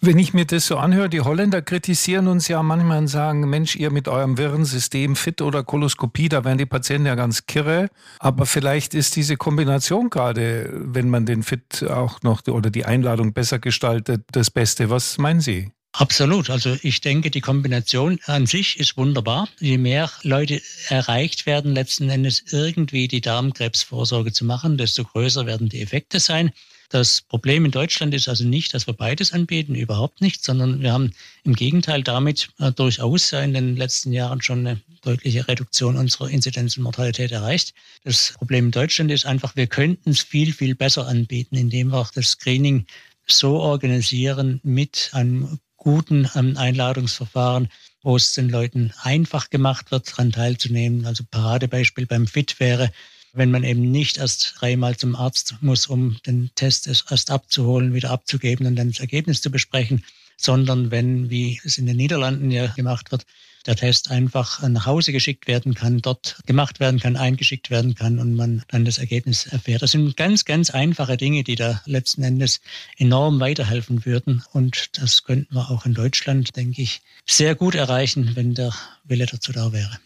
Wenn 0.00 0.18
ich 0.18 0.34
mir 0.34 0.44
das 0.44 0.66
so 0.66 0.76
anhöre, 0.76 1.08
die 1.08 1.20
Holländer 1.20 1.62
kritisieren 1.62 2.28
uns 2.28 2.48
ja 2.48 2.62
manchmal 2.62 2.98
und 2.98 3.08
sagen, 3.08 3.48
Mensch, 3.48 3.76
ihr 3.76 3.90
mit 3.90 4.08
eurem 4.08 4.38
wirren 4.38 4.64
System 4.64 5.16
Fit 5.16 5.40
oder 5.40 5.62
Koloskopie, 5.62 6.28
da 6.28 6.44
werden 6.44 6.58
die 6.58 6.66
Patienten 6.66 7.06
ja 7.06 7.14
ganz 7.14 7.46
kirre. 7.46 7.88
Aber 8.18 8.46
vielleicht 8.46 8.94
ist 8.94 9.16
diese 9.16 9.36
Kombination 9.36 10.10
gerade, 10.10 10.70
wenn 10.72 11.08
man 11.08 11.26
den 11.26 11.42
Fit 11.42 11.84
auch 11.88 12.22
noch 12.22 12.46
oder 12.46 12.70
die 12.70 12.84
Einladung 12.84 13.32
besser 13.32 13.58
gestaltet, 13.58 14.22
das 14.32 14.50
Beste. 14.50 14.90
Was 14.90 15.18
meinen 15.18 15.40
Sie? 15.40 15.70
Absolut. 15.92 16.50
Also 16.50 16.76
ich 16.82 17.00
denke, 17.00 17.30
die 17.30 17.40
Kombination 17.40 18.20
an 18.26 18.46
sich 18.46 18.78
ist 18.78 18.96
wunderbar. 18.96 19.48
Je 19.58 19.78
mehr 19.78 20.10
Leute 20.22 20.60
erreicht 20.88 21.46
werden, 21.46 21.74
letzten 21.74 22.08
Endes 22.10 22.44
irgendwie 22.50 23.08
die 23.08 23.20
Darmkrebsvorsorge 23.20 24.32
zu 24.32 24.44
machen, 24.44 24.76
desto 24.76 25.04
größer 25.04 25.46
werden 25.46 25.68
die 25.68 25.80
Effekte 25.80 26.20
sein. 26.20 26.52
Das 26.90 27.20
Problem 27.20 27.66
in 27.66 27.70
Deutschland 27.70 28.14
ist 28.14 28.28
also 28.28 28.44
nicht, 28.44 28.72
dass 28.72 28.86
wir 28.86 28.94
beides 28.94 29.32
anbieten, 29.32 29.74
überhaupt 29.74 30.22
nicht, 30.22 30.42
sondern 30.42 30.80
wir 30.80 30.92
haben 30.92 31.12
im 31.44 31.54
Gegenteil 31.54 32.02
damit 32.02 32.48
äh, 32.58 32.72
durchaus 32.72 33.32
in 33.32 33.52
den 33.52 33.76
letzten 33.76 34.12
Jahren 34.12 34.40
schon 34.40 34.66
eine 34.66 34.80
deutliche 35.02 35.46
Reduktion 35.46 35.96
unserer 35.96 36.30
Inzidenz 36.30 36.76
und 36.76 36.84
Mortalität 36.84 37.30
erreicht. 37.30 37.74
Das 38.04 38.32
Problem 38.38 38.66
in 38.66 38.70
Deutschland 38.70 39.10
ist 39.10 39.26
einfach, 39.26 39.54
wir 39.54 39.66
könnten 39.66 40.10
es 40.10 40.20
viel, 40.20 40.52
viel 40.52 40.74
besser 40.74 41.06
anbieten, 41.06 41.56
indem 41.56 41.88
wir 41.92 42.08
das 42.14 42.30
Screening 42.30 42.86
so 43.26 43.58
organisieren 43.58 44.60
mit 44.62 45.10
einem 45.12 45.58
guten 45.76 46.28
ähm, 46.34 46.56
Einladungsverfahren, 46.56 47.68
wo 48.02 48.16
es 48.16 48.32
den 48.32 48.48
Leuten 48.48 48.94
einfach 49.02 49.50
gemacht 49.50 49.90
wird, 49.90 50.10
daran 50.10 50.32
teilzunehmen. 50.32 51.04
Also 51.04 51.24
Paradebeispiel 51.30 52.06
beim 52.06 52.26
FIT 52.26 52.58
wäre, 52.60 52.90
wenn 53.32 53.50
man 53.50 53.64
eben 53.64 53.90
nicht 53.90 54.18
erst 54.18 54.54
dreimal 54.58 54.96
zum 54.96 55.16
Arzt 55.16 55.56
muss, 55.60 55.86
um 55.86 56.16
den 56.26 56.50
Test 56.54 56.86
erst 56.86 57.30
abzuholen, 57.30 57.94
wieder 57.94 58.10
abzugeben 58.10 58.66
und 58.66 58.76
dann 58.76 58.90
das 58.90 59.00
Ergebnis 59.00 59.40
zu 59.40 59.50
besprechen, 59.50 60.04
sondern 60.36 60.90
wenn, 60.90 61.30
wie 61.30 61.60
es 61.64 61.78
in 61.78 61.86
den 61.86 61.96
Niederlanden 61.96 62.50
ja 62.50 62.68
gemacht 62.68 63.10
wird, 63.10 63.26
der 63.66 63.76
Test 63.76 64.10
einfach 64.10 64.66
nach 64.66 64.86
Hause 64.86 65.12
geschickt 65.12 65.46
werden 65.46 65.74
kann, 65.74 66.00
dort 66.00 66.38
gemacht 66.46 66.80
werden 66.80 67.00
kann, 67.00 67.16
eingeschickt 67.16 67.70
werden 67.70 67.94
kann 67.94 68.18
und 68.18 68.34
man 68.34 68.62
dann 68.68 68.84
das 68.84 68.96
Ergebnis 68.98 69.46
erfährt. 69.46 69.82
Das 69.82 69.90
sind 69.90 70.16
ganz, 70.16 70.44
ganz 70.46 70.70
einfache 70.70 71.16
Dinge, 71.16 71.44
die 71.44 71.56
da 71.56 71.82
letzten 71.84 72.22
Endes 72.22 72.60
enorm 72.96 73.40
weiterhelfen 73.40 74.06
würden. 74.06 74.42
Und 74.52 74.98
das 74.98 75.24
könnten 75.24 75.54
wir 75.54 75.70
auch 75.70 75.84
in 75.84 75.92
Deutschland, 75.92 76.56
denke 76.56 76.80
ich, 76.80 77.02
sehr 77.26 77.54
gut 77.54 77.74
erreichen, 77.74 78.30
wenn 78.34 78.54
der 78.54 78.72
Wille 79.04 79.26
dazu 79.26 79.52
da 79.52 79.72
wäre. 79.72 79.98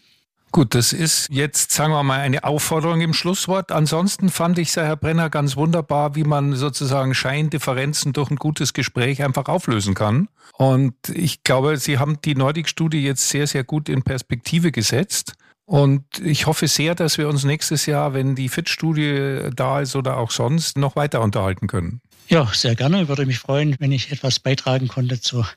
Gut, 0.53 0.75
das 0.75 0.93
ist 0.93 1.29
jetzt, 1.31 1.71
sagen 1.71 1.93
wir 1.93 2.03
mal, 2.03 2.19
eine 2.19 2.43
Aufforderung 2.43 3.01
im 3.01 3.15
Schlusswort. 3.15 3.71
Ansonsten 3.71 4.29
fand 4.29 4.59
ich, 4.59 4.75
Herr 4.75 4.95
Brenner, 4.95 5.31
ganz 5.31 5.55
wunderbar, 5.55 6.13
wie 6.13 6.23
man 6.23 6.53
sozusagen 6.53 7.15
Scheindifferenzen 7.15 8.13
durch 8.13 8.29
ein 8.29 8.35
gutes 8.35 8.73
Gespräch 8.73 9.23
einfach 9.23 9.45
auflösen 9.45 9.95
kann. 9.95 10.29
Und 10.55 10.93
ich 11.11 11.43
glaube, 11.43 11.77
Sie 11.77 11.97
haben 11.97 12.21
die 12.23 12.35
Nordic-Studie 12.35 13.03
jetzt 13.03 13.29
sehr, 13.29 13.47
sehr 13.47 13.63
gut 13.63 13.89
in 13.89 14.03
Perspektive 14.03 14.71
gesetzt. 14.71 15.33
Und 15.65 16.03
ich 16.23 16.45
hoffe 16.45 16.67
sehr, 16.67 16.93
dass 16.93 17.17
wir 17.17 17.29
uns 17.29 17.43
nächstes 17.45 17.87
Jahr, 17.87 18.13
wenn 18.13 18.35
die 18.35 18.47
FIT-Studie 18.47 19.49
da 19.55 19.79
ist 19.81 19.95
oder 19.95 20.17
auch 20.17 20.29
sonst, 20.29 20.77
noch 20.77 20.95
weiter 20.95 21.21
unterhalten 21.21 21.65
können. 21.65 21.99
Ja, 22.29 22.49
sehr 22.53 22.75
gerne. 22.75 23.03
Ich 23.03 23.07
würde 23.07 23.25
mich 23.25 23.39
freuen, 23.39 23.75
wenn 23.79 23.91
ich 23.91 24.11
etwas 24.11 24.39
beitragen 24.39 24.87
konnte 24.87 25.19
zur 25.19 25.47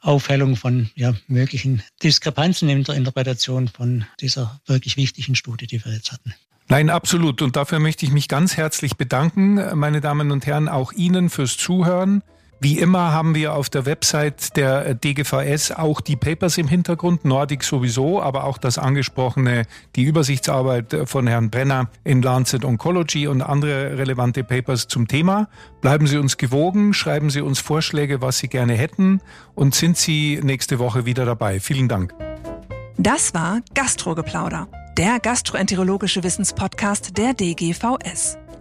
Aufhellung 0.00 0.56
von 0.56 0.90
ja, 0.94 1.14
möglichen 1.26 1.82
Diskrepanzen 2.02 2.68
in 2.68 2.84
der 2.84 2.94
Interpretation 2.94 3.68
von 3.68 4.04
dieser 4.20 4.60
wirklich 4.66 4.96
wichtigen 4.96 5.34
Studie, 5.34 5.66
die 5.66 5.84
wir 5.84 5.92
jetzt 5.92 6.12
hatten. 6.12 6.34
Nein, 6.68 6.88
absolut. 6.88 7.42
Und 7.42 7.56
dafür 7.56 7.80
möchte 7.80 8.06
ich 8.06 8.12
mich 8.12 8.28
ganz 8.28 8.56
herzlich 8.56 8.96
bedanken, 8.96 9.76
meine 9.76 10.00
Damen 10.00 10.30
und 10.30 10.46
Herren, 10.46 10.68
auch 10.68 10.92
Ihnen 10.92 11.28
fürs 11.28 11.56
Zuhören. 11.56 12.22
Wie 12.62 12.78
immer 12.78 13.10
haben 13.10 13.34
wir 13.34 13.54
auf 13.54 13.70
der 13.70 13.86
Website 13.86 14.54
der 14.54 14.92
DGVS 14.92 15.72
auch 15.72 16.02
die 16.02 16.16
Papers 16.16 16.58
im 16.58 16.68
Hintergrund, 16.68 17.24
Nordic 17.24 17.64
sowieso, 17.64 18.20
aber 18.20 18.44
auch 18.44 18.58
das 18.58 18.76
angesprochene, 18.76 19.62
die 19.96 20.02
Übersichtsarbeit 20.02 20.94
von 21.06 21.26
Herrn 21.26 21.48
Brenner 21.48 21.88
in 22.04 22.20
Lancet 22.20 22.66
Oncology 22.66 23.26
und 23.28 23.40
andere 23.40 23.96
relevante 23.96 24.44
Papers 24.44 24.88
zum 24.88 25.08
Thema. 25.08 25.48
Bleiben 25.80 26.06
Sie 26.06 26.18
uns 26.18 26.36
gewogen, 26.36 26.92
schreiben 26.92 27.30
Sie 27.30 27.40
uns 27.40 27.60
Vorschläge, 27.60 28.20
was 28.20 28.40
Sie 28.40 28.48
gerne 28.48 28.74
hätten 28.74 29.22
und 29.54 29.74
sind 29.74 29.96
Sie 29.96 30.38
nächste 30.42 30.78
Woche 30.78 31.06
wieder 31.06 31.24
dabei. 31.24 31.60
Vielen 31.60 31.88
Dank. 31.88 32.12
Das 32.98 33.32
war 33.32 33.62
Gastrogeplauder, 33.72 34.68
der 34.98 35.18
gastroenterologische 35.18 36.22
Wissenspodcast 36.22 37.16
der 37.16 37.32
DGVS. 37.32 38.36